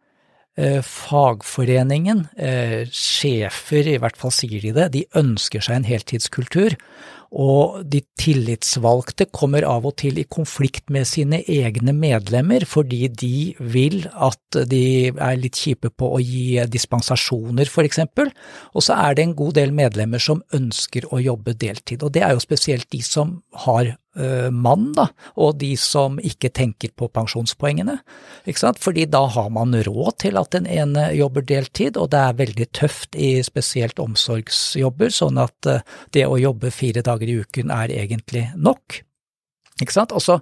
fagforeningen, 0.82 2.24
eh, 2.36 2.82
sjefer 2.90 3.86
i 3.86 3.98
hvert 4.02 4.18
fall 4.18 4.34
sier 4.34 4.60
de 4.64 4.74
det, 4.74 4.88
de 4.96 5.04
ønsker 5.18 5.62
seg 5.62 5.78
en 5.78 5.88
heltidskultur. 5.88 6.74
Og 7.28 7.82
de 7.84 8.00
tillitsvalgte 8.16 9.26
kommer 9.36 9.66
av 9.68 9.84
og 9.84 9.98
til 10.00 10.16
i 10.16 10.24
konflikt 10.24 10.88
med 10.88 11.04
sine 11.06 11.42
egne 11.44 11.92
medlemmer, 11.92 12.64
fordi 12.64 13.02
de 13.12 13.52
vil 13.60 14.06
at 14.14 14.60
de 14.70 15.12
er 15.12 15.36
litt 15.36 15.60
kjipe 15.60 15.92
på 15.92 16.08
å 16.16 16.22
gi 16.24 16.56
dispensasjoner, 16.72 17.68
eksempel. 17.84 18.32
Og 18.72 18.82
så 18.82 18.96
er 18.96 19.14
det 19.14 19.26
en 19.26 19.36
god 19.36 19.58
del 19.60 19.76
medlemmer 19.76 20.18
som 20.18 20.40
ønsker 20.56 21.04
å 21.12 21.20
jobbe 21.20 21.52
deltid, 21.52 22.02
og 22.02 22.16
det 22.16 22.24
er 22.24 22.32
jo 22.32 22.40
spesielt 22.40 22.88
de 22.90 23.02
som 23.04 23.42
har 23.66 23.98
mann, 24.52 24.88
da, 24.96 25.09
og 25.38 25.59
de 25.61 25.72
som 25.78 26.16
ikke 26.18 26.50
tenker 26.54 26.90
på 26.98 27.09
pensjonspoengene. 27.14 27.98
Ikke 28.48 28.62
sant? 28.62 28.81
Fordi 28.83 29.07
da 29.11 29.24
har 29.31 29.50
man 29.54 29.76
råd 29.87 30.18
til 30.24 30.40
at 30.40 30.52
den 30.57 30.66
ene 30.66 31.09
jobber 31.16 31.44
deltid, 31.46 31.98
og 32.00 32.11
det 32.14 32.22
er 32.22 32.40
veldig 32.40 32.68
tøft 32.76 33.18
i 33.18 33.37
spesielt 33.46 34.00
omsorgsjobber, 34.02 35.12
sånn 35.14 35.38
at 35.42 35.70
uh, 35.70 35.85
det 36.14 36.26
å 36.26 36.40
jobbe 36.40 36.72
fire 36.74 37.04
dager 37.07 37.31
i 37.31 37.38
uken 37.42 37.72
er 37.74 37.94
egentlig 37.94 38.48
nok. 38.57 39.00
Ikke 39.78 39.94
sant? 39.94 40.14
Og 40.16 40.24
så, 40.24 40.38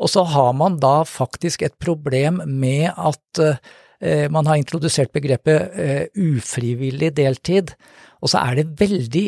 og 0.00 0.10
så 0.10 0.24
har 0.32 0.54
man 0.56 0.78
da 0.80 1.02
faktisk 1.08 1.64
et 1.66 1.76
problem 1.82 2.40
med 2.48 2.88
at 2.94 3.42
eh, 3.44 4.26
man 4.32 4.48
har 4.48 4.60
introdusert 4.60 5.12
begrepet 5.12 5.76
eh, 5.76 6.04
ufrivillig 6.16 7.12
deltid, 7.18 7.74
og 8.20 8.32
så 8.32 8.40
er 8.46 8.60
det 8.60 8.80
veldig 8.80 9.26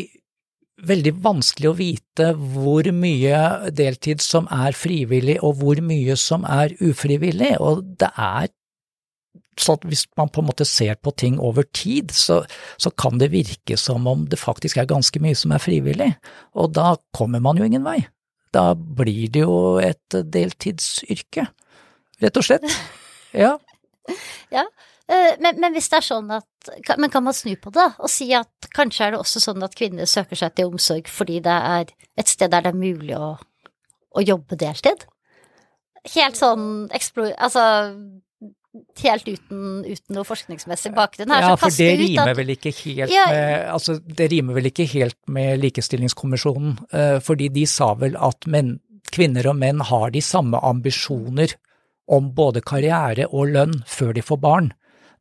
veldig 0.86 1.12
vanskelig 1.22 1.70
å 1.70 1.76
vite 1.78 2.32
hvor 2.34 2.88
mye 2.96 3.70
deltid 3.74 4.22
som 4.24 4.48
er 4.52 4.74
frivillig 4.76 5.38
og 5.44 5.60
hvor 5.60 5.82
mye 5.84 6.16
som 6.18 6.46
er 6.48 6.74
ufrivillig, 6.82 7.54
og 7.62 7.84
det 8.00 8.10
er 8.16 8.50
så 9.60 9.76
hvis 9.84 10.06
man 10.16 10.30
på 10.32 10.40
en 10.40 10.48
måte 10.48 10.64
ser 10.64 10.96
på 10.96 11.12
ting 11.18 11.36
over 11.40 11.66
tid, 11.76 12.10
så, 12.16 12.40
så, 12.80 12.90
kan 12.90 13.18
det 13.20 13.32
virke 13.34 13.76
som 13.76 14.06
om 14.08 14.24
det 14.28 14.40
faktisk 14.40 14.80
er 14.80 14.88
ganske 14.88 15.20
mye 15.20 15.36
som 15.36 15.52
er 15.52 15.60
frivillig, 15.60 16.08
og 16.56 16.72
da 16.76 16.94
kommer 17.12 17.42
man 17.44 17.60
jo 17.60 17.68
ingen 17.68 17.84
vei. 17.84 17.98
Da 18.52 18.72
blir 18.74 19.28
det 19.32 19.44
jo 19.44 19.76
et 19.80 20.16
deltidsyrke, 20.32 21.46
rett 22.22 22.40
og 22.40 22.48
slett. 22.48 22.66
Ja. 23.32 23.54
ja. 24.52 24.66
Eh, 25.10 25.34
men, 25.42 25.58
men, 25.60 25.74
hvis 25.74 25.90
det 25.90 25.98
er 25.98 26.06
sånn 26.06 26.28
at 26.30 26.68
Men 27.00 27.10
kan 27.10 27.24
man 27.26 27.34
snu 27.34 27.56
på 27.58 27.72
det 27.74 27.88
og 27.98 28.10
si 28.10 28.28
at 28.38 28.68
kanskje 28.76 29.08
er 29.08 29.14
det 29.14 29.18
også 29.18 29.40
sånn 29.42 29.64
at 29.66 29.74
kvinner 29.74 30.06
søker 30.06 30.38
seg 30.38 30.54
til 30.54 30.70
omsorg 30.70 31.10
fordi 31.10 31.40
det 31.42 31.56
er 31.76 31.90
et 32.20 32.30
sted 32.30 32.52
der 32.52 32.62
det 32.62 32.70
er 32.70 32.78
mulig 32.78 33.16
å, 33.18 33.32
å 34.14 34.22
jobbe 34.22 34.58
deltid? 34.60 35.08
Helt 36.14 36.38
sånn. 36.38 36.86
Altså 36.92 37.64
helt 39.02 39.26
uten, 39.28 39.82
uten, 39.84 40.14
noe 40.16 40.24
forskningsmessig 40.24 40.94
bakgrunn 40.96 41.32
her. 41.34 41.44
Ja, 41.44 41.56
for 41.60 41.74
det 41.76 41.90
rimer, 42.00 42.32
vel 42.38 42.54
ikke 42.54 42.72
helt 42.72 43.12
ja, 43.12 43.26
med, 43.28 43.66
altså, 43.74 43.98
det 44.00 44.30
rimer 44.32 44.56
vel 44.56 44.70
ikke 44.70 44.86
helt 44.94 45.18
med 45.32 45.60
Likestillingskommisjonen, 45.60 46.78
uh, 46.94 47.18
fordi 47.24 47.50
de 47.52 47.66
sa 47.68 47.92
vel 48.00 48.16
at 48.16 48.48
menn, 48.48 48.78
kvinner 49.12 49.50
og 49.50 49.58
menn 49.60 49.82
har 49.90 50.14
de 50.14 50.22
samme 50.24 50.60
ambisjoner 50.64 51.52
om 52.12 52.32
både 52.34 52.64
karriere 52.64 53.28
og 53.28 53.52
lønn 53.52 53.82
før 53.88 54.16
de 54.16 54.24
får 54.24 54.40
barn. 54.40 54.72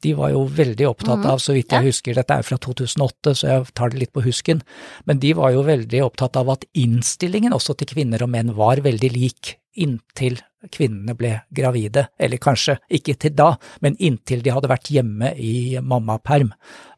De 0.02 0.14
var 0.18 0.34
jo 0.34 0.44
veldig 0.50 0.88
opptatt 0.90 1.24
mm. 1.24 1.30
av, 1.34 1.42
så 1.44 1.56
vidt 1.56 1.74
jeg 1.76 1.92
husker, 1.92 2.18
dette 2.18 2.38
er 2.38 2.46
fra 2.48 2.58
2008, 2.62 3.36
så 3.38 3.50
jeg 3.50 3.66
tar 3.78 3.94
det 3.94 4.02
litt 4.02 4.14
på 4.16 4.26
husken, 4.26 4.64
men 5.10 5.22
de 5.22 5.34
var 5.38 5.54
jo 5.56 5.66
veldig 5.68 6.04
opptatt 6.06 6.40
av 6.42 6.54
at 6.56 6.68
innstillingen 6.78 7.56
også 7.58 7.78
til 7.80 7.92
kvinner 7.94 8.24
og 8.26 8.32
menn 8.34 8.56
var 8.58 8.84
veldig 8.84 9.12
lik 9.14 9.56
inntil 9.80 10.40
kvinnene 10.72 11.16
ble 11.18 11.32
gravide, 11.56 12.06
eller 12.22 12.42
kanskje 12.42 12.76
ikke 12.94 13.16
til 13.22 13.34
da, 13.38 13.54
men 13.82 13.98
inntil 14.04 14.44
de 14.44 14.54
hadde 14.54 14.70
vært 14.70 14.92
hjemme 14.94 15.32
i 15.40 15.80
mammaperm. 15.82 16.52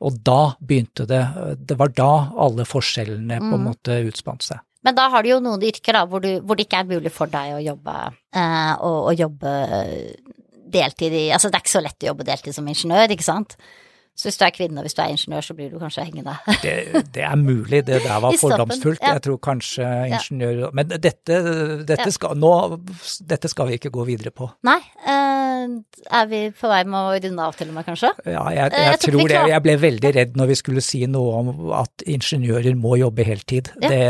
Og 0.03 0.19
da 0.25 0.55
begynte 0.59 1.07
det, 1.09 1.21
det 1.59 1.77
var 1.79 1.93
da 1.95 2.11
alle 2.43 2.65
forskjellene 2.67 3.39
på 3.39 3.51
en 3.51 3.61
mm. 3.61 3.67
måte 3.69 3.99
utspant 4.09 4.43
seg. 4.49 4.63
Men 4.83 4.97
da 4.97 5.07
har 5.13 5.23
du 5.23 5.29
jo 5.29 5.39
noen 5.39 5.63
yrker 5.63 5.95
da, 5.95 6.03
hvor, 6.11 6.19
du, 6.23 6.41
hvor 6.43 6.59
det 6.59 6.65
ikke 6.67 6.81
er 6.83 6.89
mulig 6.89 7.11
for 7.15 7.31
deg 7.31 7.55
å 7.55 7.61
jobbe, 7.63 7.93
eh, 8.35 8.73
å, 8.83 8.91
å 9.07 9.13
jobbe 9.15 9.53
deltid 10.73 11.15
i 11.15 11.23
Altså 11.35 11.49
det 11.49 11.59
er 11.59 11.65
ikke 11.65 11.77
så 11.77 11.85
lett 11.85 12.05
å 12.05 12.11
jobbe 12.11 12.27
deltid 12.27 12.55
som 12.55 12.67
ingeniør, 12.69 13.13
ikke 13.15 13.25
sant? 13.25 13.57
Så 14.13 14.27
hvis 14.27 14.35
du 14.37 14.43
er 14.45 14.51
kvinne 14.53 14.77
og 14.77 14.85
hvis 14.85 14.93
du 14.93 14.99
er 15.01 15.09
ingeniør, 15.09 15.41
så 15.41 15.55
blir 15.57 15.71
du 15.71 15.79
kanskje 15.81 16.03
hengende. 16.05 16.35
det, 16.65 16.73
det, 17.15 17.23
er 17.25 17.37
mulig, 17.39 17.79
det 17.87 18.03
der 18.03 18.19
var 18.21 18.35
fordomsfullt. 18.37 19.01
Ja. 19.01 19.15
Jeg 19.17 19.23
tror 19.25 19.39
kanskje 19.41 19.87
ingeniør 20.11 20.67
Men 20.77 20.91
dette, 20.91 21.39
dette, 21.87 22.11
skal, 22.13 22.37
nå, 22.37 22.51
dette, 23.25 23.49
skal, 23.49 23.71
vi 23.71 23.79
ikke 23.79 23.89
gå 23.95 24.05
videre 24.11 24.29
på. 24.29 24.51
Nei. 24.69 24.77
Eh, 25.01 25.65
er 26.13 26.29
vi 26.29 26.43
på 26.53 26.69
vei 26.69 26.83
med 26.85 26.99
å 26.99 27.15
runde 27.25 27.47
av 27.47 27.57
til 27.57 27.71
og 27.71 27.79
med, 27.79 27.87
kanskje? 27.89 28.13
Ja, 28.27 28.45
jeg, 28.53 28.69
jeg, 28.75 28.91
jeg 28.91 29.01
tror 29.07 29.23
det. 29.33 29.41
Jeg 29.55 29.65
ble 29.65 29.77
veldig 29.87 30.13
redd 30.19 30.37
når 30.37 30.51
vi 30.53 30.59
skulle 30.61 30.85
si 30.85 31.01
noe 31.09 31.41
om 31.41 31.73
at 31.81 32.05
ingeniører 32.05 32.77
må 32.77 32.99
jobbe 33.01 33.25
heltid. 33.25 33.73
Ja. 33.81 33.89
Det 33.89 34.03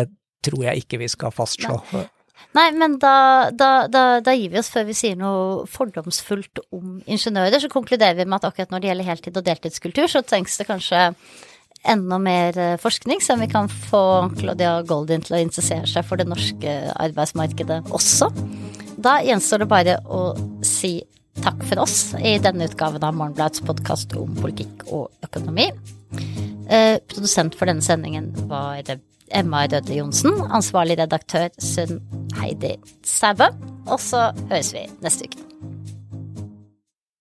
tror 0.44 0.68
jeg 0.68 0.84
ikke 0.84 1.00
vi 1.00 1.08
skal 1.16 1.32
fastslå. 1.32 1.80
Nei. 1.96 2.04
Nei, 2.54 2.68
men 2.78 3.00
da, 3.02 3.50
da, 3.56 3.70
da, 3.90 4.04
da, 4.24 4.36
gir 4.38 4.52
vi 4.54 4.60
oss 4.62 4.70
før 4.74 4.86
vi 4.90 4.98
sier 4.98 5.16
noe 5.18 5.64
fordomsfullt 5.70 6.62
om 6.76 7.00
ingeniører. 7.06 7.64
Så 7.64 7.72
konkluderer 7.72 8.20
vi 8.20 8.28
med 8.28 8.38
at 8.40 8.52
akkurat 8.52 8.74
når 8.74 8.84
det 8.84 8.92
gjelder 8.92 9.10
heltid 9.10 9.40
og 9.40 9.48
deltidskultur, 9.48 10.12
så 10.12 10.22
trengs 10.28 10.60
det 10.60 10.68
kanskje 10.70 11.08
enda 11.84 12.20
mer 12.22 12.58
eh, 12.58 12.76
forskning, 12.80 13.22
så 13.22 13.36
vi 13.40 13.50
kan 13.52 13.68
få 13.68 14.04
Claudia 14.40 14.78
Goldin 14.88 15.24
til 15.26 15.38
å 15.38 15.42
interessere 15.44 15.90
seg 15.90 16.06
for 16.08 16.22
det 16.22 16.30
norske 16.30 16.76
arbeidsmarkedet 16.94 17.82
også. 17.92 18.30
Da 19.04 19.18
gjenstår 19.26 19.64
det 19.64 19.72
bare 19.72 19.98
å 20.06 20.30
si 20.64 21.00
takk 21.42 21.64
for 21.66 21.82
oss 21.84 22.14
i 22.22 22.38
denne 22.42 22.70
utgaven 22.70 23.04
av 23.04 23.18
Morgenbladets 23.18 23.64
podkast 23.66 24.14
om 24.20 24.36
politikk 24.38 24.86
og 24.94 25.10
økonomi. 25.26 25.72
Eh, 26.70 27.00
produsent 27.10 27.58
for 27.58 27.68
denne 27.68 27.84
sendingen 27.84 28.32
var 28.48 28.86
Emma 29.32 29.66
Rødde 29.66 29.98
Johnsen. 29.98 30.34
Ansvarlig 30.52 30.98
redaktør 31.00 31.48
Sunn 31.60 32.02
Heidi 32.42 32.76
Sæbø. 33.04 33.50
Og 33.88 34.00
så 34.00 34.32
høres 34.50 34.74
vi 34.74 34.88
neste 35.02 35.26
uke. 35.26 35.53